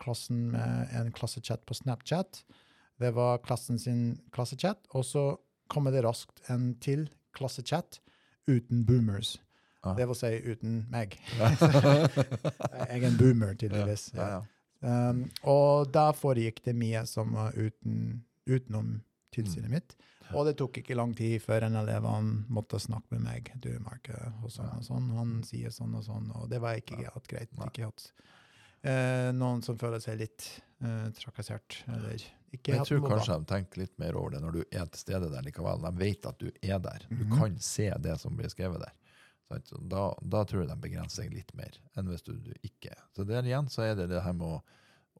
klassen 0.00 0.50
med 0.52 0.92
en 0.98 1.12
klassechat 1.16 1.62
på 1.68 1.76
Snapchat. 1.78 2.42
Det 3.00 3.14
var 3.16 3.40
klassen 3.44 3.78
sin 3.80 4.18
klassechat, 4.34 4.82
og 4.92 5.04
så 5.08 5.24
kommer 5.72 5.94
det 5.94 6.04
raskt 6.04 6.42
en 6.52 6.74
til 6.82 7.06
klassechat 7.36 8.00
uten 8.50 8.84
boomers. 8.84 9.38
Ah. 9.82 9.94
Det 9.96 10.04
vil 10.10 10.18
si 10.18 10.32
uten 10.44 10.80
meg. 10.92 11.14
jeg 11.40 13.00
er 13.00 13.06
en 13.08 13.16
boomer, 13.16 13.54
tydeligvis. 13.56 14.10
Ja, 14.16 14.28
ja. 14.36 14.40
Um, 14.80 15.26
og 15.44 15.90
da 15.92 16.10
foregikk 16.16 16.62
det 16.64 16.72
mye 16.76 17.02
som 17.08 17.32
var 17.36 17.56
uten, 17.56 18.22
utenom 18.48 18.98
tilsynet 19.32 19.68
Mm. 19.68 19.74
mitt. 19.76 19.96
Og 20.34 20.46
det 20.46 20.56
tok 20.60 20.78
ikke 20.82 20.96
lang 20.96 21.14
tid 21.16 21.40
før 21.42 21.66
en 21.66 21.76
elevene 21.80 22.44
måtte 22.48 22.78
snakke 22.80 23.12
med 23.16 23.22
meg. 23.26 23.52
Du, 23.60 23.70
Mark, 23.80 24.10
og 24.44 24.50
sånn 24.50 24.70
og 24.76 24.84
sånn. 24.86 25.08
Han 25.16 25.42
sier 25.46 25.70
sånn 25.74 25.94
og 25.98 26.04
sånn, 26.04 26.30
og 26.36 26.48
det 26.50 26.60
var 26.62 26.74
ikke 26.80 26.96
helt 27.02 27.26
greit. 27.30 27.50
Ikke 27.66 27.88
hatt 27.88 28.12
eh, 28.82 29.30
noen 29.36 29.62
som 29.62 29.78
føler 29.80 30.00
seg 30.00 30.18
litt 30.20 30.46
eh, 30.82 31.08
trakassert, 31.18 31.80
eller 31.88 32.22
ikke 32.52 32.72
Jeg 32.74 32.86
tror 32.86 33.04
kanskje 33.08 33.36
de 33.38 33.44
tenker 33.46 33.80
litt 33.84 33.98
mer 34.02 34.16
over 34.18 34.30
det 34.34 34.40
når 34.42 34.52
du 34.52 34.62
er 34.70 34.86
til 34.90 34.98
stede 35.04 35.28
der 35.30 35.42
likevel. 35.46 35.82
De 35.84 35.92
vet 36.00 36.26
at 36.26 36.38
du 36.42 36.48
er 36.62 36.78
der. 36.82 37.04
Du 37.10 37.24
Mhm. 37.24 37.36
kan 37.38 37.58
se 37.58 37.90
det 37.98 38.18
som 38.20 38.36
blir 38.36 38.48
skrevet 38.50 38.80
der. 38.80 38.92
Så 39.66 39.78
Da, 39.88 40.14
da 40.22 40.44
tror 40.44 40.60
jeg 40.62 40.68
de 40.68 40.76
begrenser 40.88 41.24
seg 41.24 41.32
litt 41.34 41.52
mer 41.58 41.72
enn 41.98 42.06
hvis 42.06 42.22
du, 42.22 42.32
du 42.38 42.52
ikke 42.62 42.94
Så 43.16 43.24
der 43.26 43.42
igjen 43.42 43.66
så 43.68 43.82
er 43.82 43.96
det 43.96 44.08
det 44.08 44.22
her 44.22 44.32
med 44.32 44.46
å 44.46 44.62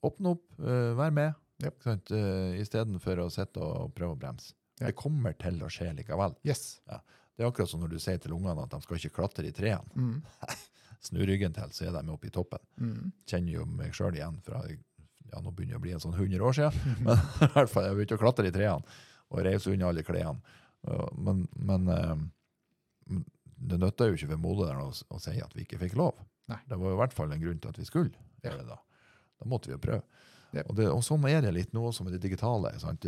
åpne 0.06 0.30
opp, 0.36 0.44
uh, 0.60 0.94
være 0.94 1.10
med, 1.12 1.34
Yep. 1.62 1.82
sant? 1.82 2.10
Uh, 2.10 2.54
istedenfor 2.62 3.18
å 3.18 3.30
sitte 3.30 3.58
og 3.60 3.92
prøve 3.94 4.14
å 4.14 4.18
bremse. 4.18 4.54
Ja. 4.80 4.88
Det 4.88 4.96
kommer 4.98 5.36
til 5.38 5.60
å 5.62 5.70
skje 5.72 5.90
likevel. 5.98 6.34
Yes. 6.46 6.80
Det 6.88 7.44
er 7.44 7.48
akkurat 7.50 7.70
som 7.70 7.82
når 7.84 7.94
du 7.94 7.98
sier 8.02 8.20
til 8.20 8.34
ungene 8.36 8.64
at 8.64 8.72
de 8.72 8.80
skal 8.84 8.98
ikke 8.98 9.14
klatre 9.20 9.46
i 9.48 9.54
trærne. 9.56 9.92
Mm. 9.94 10.56
Snu 11.06 11.20
ryggen 11.24 11.54
til, 11.56 11.72
så 11.72 11.86
er 11.88 11.94
de 11.96 12.12
oppe 12.12 12.28
i 12.28 12.32
toppen. 12.34 12.60
Mm. 12.80 13.12
Kjenner 13.28 13.54
jo 13.54 13.66
meg 13.68 13.94
sjøl 13.96 14.18
igjen 14.18 14.40
fra 14.44 14.64
ja, 15.30 15.38
nå 15.38 15.52
begynner 15.54 15.76
det 15.76 15.78
å 15.78 15.84
bli 15.84 15.92
en 15.94 16.02
sånn 16.02 16.16
100 16.16 16.42
år 16.42 16.56
siden. 16.58 16.96
Men 17.06 17.20
i 17.46 17.50
hvert 17.54 17.70
fall, 17.72 17.86
jeg 17.86 17.98
begynte 17.98 18.18
å 18.18 18.22
klatre 18.24 18.50
i 18.50 18.54
trærne 18.54 18.98
og 19.30 19.44
reise 19.46 19.70
unna 19.70 19.92
alle 19.92 20.02
klærne. 20.02 20.56
Men, 21.20 21.44
men 21.54 21.84
uh, 21.92 23.20
det 23.60 23.78
nytta 23.78 24.08
jo 24.08 24.16
ikke 24.16 24.30
for 24.32 24.40
moderen 24.42 24.80
å, 24.82 24.88
å 24.90 25.20
si 25.22 25.36
at 25.38 25.52
vi 25.54 25.66
ikke 25.66 25.78
fikk 25.82 25.94
lov. 26.00 26.16
Nei. 26.50 26.58
Det 26.66 26.78
var 26.80 26.90
jo 26.90 26.96
i 26.96 27.00
hvert 27.02 27.14
fall 27.14 27.34
en 27.34 27.42
grunn 27.42 27.60
til 27.62 27.70
at 27.70 27.78
vi 27.78 27.86
skulle 27.86 28.10
Ja. 28.42 28.56
da. 28.64 28.78
Da 29.40 29.48
måtte 29.48 29.70
vi 29.70 29.76
jo 29.76 29.82
prøve. 29.84 30.02
Ja. 30.52 30.62
Og, 30.68 30.74
det, 30.78 30.88
og 30.90 31.02
sånn 31.06 31.24
er 31.30 31.40
det 31.44 31.52
litt 31.54 31.72
nå 31.76 31.84
også 31.86 32.02
med 32.06 32.12
det 32.16 32.22
digitale. 32.24 32.72
Sant? 32.82 33.04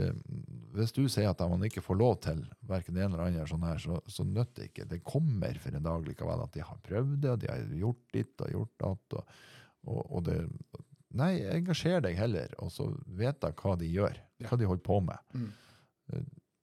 Hvis 0.77 0.93
du 0.95 1.03
sier 1.11 1.31
at 1.33 1.41
man 1.51 1.65
ikke 1.67 1.83
får 1.83 1.99
lov 1.99 2.21
til 2.23 2.45
hverken 2.71 2.95
det 2.95 3.03
ene 3.05 3.17
eller 3.17 3.27
andre, 3.33 3.47
sånn 3.51 3.65
her, 3.67 3.79
så, 3.83 3.99
så 4.07 4.23
nytter 4.25 4.63
det 4.63 4.69
ikke. 4.71 4.87
Det 4.93 5.01
kommer 5.03 5.59
for 5.59 5.75
en 5.75 5.83
dag 5.83 6.07
likevel 6.07 6.45
at 6.45 6.53
de 6.55 6.63
har 6.63 6.79
prøvd 6.87 7.17
det, 7.25 7.31
og 7.35 7.41
de 7.43 7.51
har 7.51 7.65
gjort 7.81 8.05
ditt 8.15 8.45
og 8.47 8.53
gjort 8.55 8.73
datt. 8.85 9.19
Og, 9.19 9.37
og, 9.91 10.01
og 10.19 10.25
det 10.31 10.39
Nei, 11.13 11.43
engasjer 11.45 12.01
deg 12.01 12.15
heller, 12.17 12.55
og 12.65 12.71
så 12.73 12.87
vet 13.05 13.43
jeg 13.45 13.53
hva 13.61 13.75
de 13.77 13.85
gjør. 13.93 14.15
Hva 14.49 14.57
de 14.57 14.65
holder 14.71 14.85
på 14.87 14.95
med. 15.05 15.19
Mm. 15.37 15.51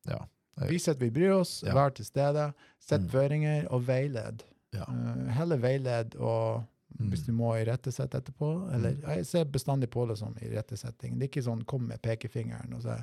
Ja. 0.09 0.23
Vis 0.71 0.87
at 0.89 0.97
vi 0.99 1.11
bryr 1.13 1.35
oss, 1.35 1.59
Ja. 1.63 1.75
vær 1.77 1.93
til 1.93 2.05
stede, 2.07 2.47
sett 2.81 3.01
Mm. 3.05 3.09
føringer 3.13 3.67
og 3.69 3.85
veiled. 3.85 4.41
Ja. 4.73 4.87
Uh, 4.89 5.27
heller 5.37 5.57
veiled 5.61 6.15
og. 6.17 6.63
Hvis 6.97 7.25
du 7.27 7.31
må 7.33 7.53
irettesette 7.59 8.17
etterpå. 8.17 8.49
Eller 8.73 8.97
jeg 9.15 9.25
ser 9.29 9.45
bestandig 9.45 9.89
på 9.93 10.05
det 10.09 10.17
som 10.17 10.35
irettesetting. 10.41 11.17
Det 11.19 11.27
er 11.27 11.31
ikke 11.33 11.45
sånn 11.45 11.65
kom 11.69 11.85
med 11.87 12.01
pekefingeren. 12.01 12.73
og 12.73 12.81
så 12.81 12.97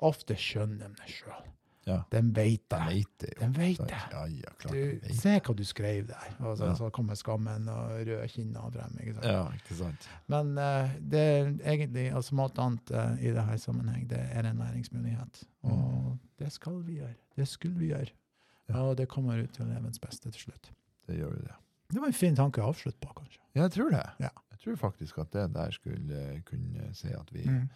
Ofte 0.00 0.36
skjønner 0.38 0.88
de 0.88 0.94
det 1.00 1.08
sjøl. 1.10 1.46
Ja. 1.88 2.02
De 2.12 2.20
vet 2.36 2.64
det. 2.68 2.78
vet 2.88 3.12
det 3.22 3.28
jo. 3.32 3.38
De 3.40 3.48
vet 3.58 3.78
det. 3.88 4.00
Ja, 4.12 4.26
ja, 4.26 4.50
klart 4.60 4.74
Du, 4.74 4.82
vet. 5.00 5.14
se 5.16 5.32
hva 5.40 5.54
du 5.56 5.64
skrev 5.64 6.06
der. 6.10 6.34
Og 6.44 6.58
så, 6.58 6.66
Ja. 6.68 6.74
så 6.74 6.90
kommer 6.90 7.16
skammen 7.16 7.68
og 7.72 7.90
røde 8.06 8.28
kinner 8.28 8.70
frem. 8.70 8.98
ikke 9.00 9.14
sant? 9.14 9.24
Ja, 9.24 9.46
ikke 9.56 9.74
sant. 9.78 10.08
Men 10.28 10.52
uh, 10.58 10.90
det 11.00 11.18
er 11.20 11.48
egentlig, 11.72 12.12
altså 12.14 12.36
alt 12.44 12.58
annet 12.58 12.90
uh, 12.90 13.16
i 13.24 13.32
dette 13.32 13.58
sammenheng, 13.58 14.06
det 14.10 14.20
er 14.20 14.44
en 14.50 14.58
læringsmulighet. 14.58 15.42
Og 15.62 16.18
det 16.38 16.52
skal 16.52 16.82
vi 16.84 16.98
gjøre. 17.00 17.14
Det 17.36 17.48
skulle 17.48 17.78
vi 17.78 17.86
gjøre. 17.86 18.12
Mm. 18.12 18.74
Ja. 18.74 18.82
Og 18.82 18.96
det 18.98 19.08
kommer 19.08 19.40
ut 19.42 19.50
til 19.56 19.64
elevens 19.64 19.98
beste 19.98 20.30
til 20.30 20.40
slutt. 20.40 20.70
Det 21.08 21.16
gjør 21.16 21.32
jo 21.32 21.42
det. 21.48 21.56
Det 21.88 22.00
var 22.00 22.06
en 22.10 22.16
fin 22.16 22.36
tanke 22.36 22.60
å 22.60 22.68
avslutte 22.72 23.00
på, 23.00 23.12
kanskje. 23.16 23.40
Ja, 23.56 23.62
jeg 23.64 23.72
tror 23.72 23.90
det. 23.94 24.04
Ja. 24.20 24.30
Jeg 24.52 24.58
tror 24.64 24.76
faktisk 24.76 25.18
at 25.22 25.30
det 25.32 25.46
der 25.54 25.70
skulle 25.72 26.18
eh, 26.34 26.40
kunne 26.44 26.90
si 26.94 27.08
at 27.14 27.30
vi 27.32 27.44
Mm. 27.48 27.68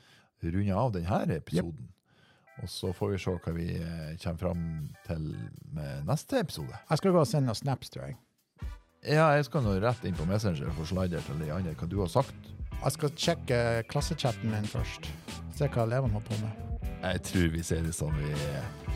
runder 0.43 0.75
av 0.75 0.93
denne 0.93 1.37
episoden. 1.37 1.89
Og 2.63 2.69
så 2.69 2.93
får 2.93 3.11
vi 3.13 3.19
se 3.19 3.31
hva 3.31 3.53
vi 3.57 3.69
eh, 3.79 4.17
kommer 4.23 4.39
fram 4.39 4.65
til 5.07 5.29
med 5.73 6.05
neste 6.07 6.41
episode. 6.41 6.75
Jeg 6.91 6.99
skal 6.99 7.13
gå 7.13 7.21
og 7.23 7.27
sende 7.27 7.47
noen 7.47 7.57
snaps, 7.57 7.89
tror 7.91 8.07
jeg. 8.11 8.17
Ja, 9.03 9.31
jeg 9.35 9.45
skal 9.49 9.63
nå 9.63 9.79
rett 9.83 10.05
inn 10.05 10.15
på 10.15 10.27
Messenger 10.29 10.71
for 10.77 10.85
slider 10.87 11.21
til 11.27 11.39
de 11.41 11.49
andre 11.51 11.73
hva 11.75 11.89
du 11.89 11.97
har 12.01 12.09
sagt. 12.13 12.35
Jeg 12.83 12.93
skal 12.93 13.11
sjekke 13.17 13.59
klassechatten 13.89 14.51
min 14.51 14.67
først. 14.69 15.09
Se 15.57 15.69
hva 15.69 15.87
elevene 15.87 16.13
har 16.13 16.21
på 16.27 16.39
med. 16.43 16.72
Jeg 17.03 17.23
tror 17.23 17.49
vi 17.53 17.63
ser 17.67 17.83
det 17.83 17.95
som 17.95 18.13
vi 18.15 18.31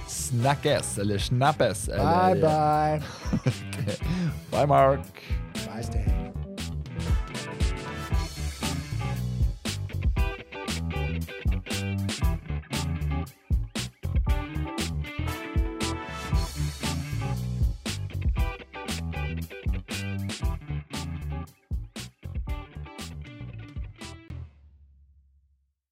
snakkes, 0.08 0.98
eller 1.02 1.18
snappes. 1.18 1.86
Bye, 1.86 2.30
Eller, 2.30 3.00
bye. 3.00 3.96
Bye, 4.50 4.66
Mark. 4.74 5.22
Bye, 5.66 5.82
Stay. 5.82 6.45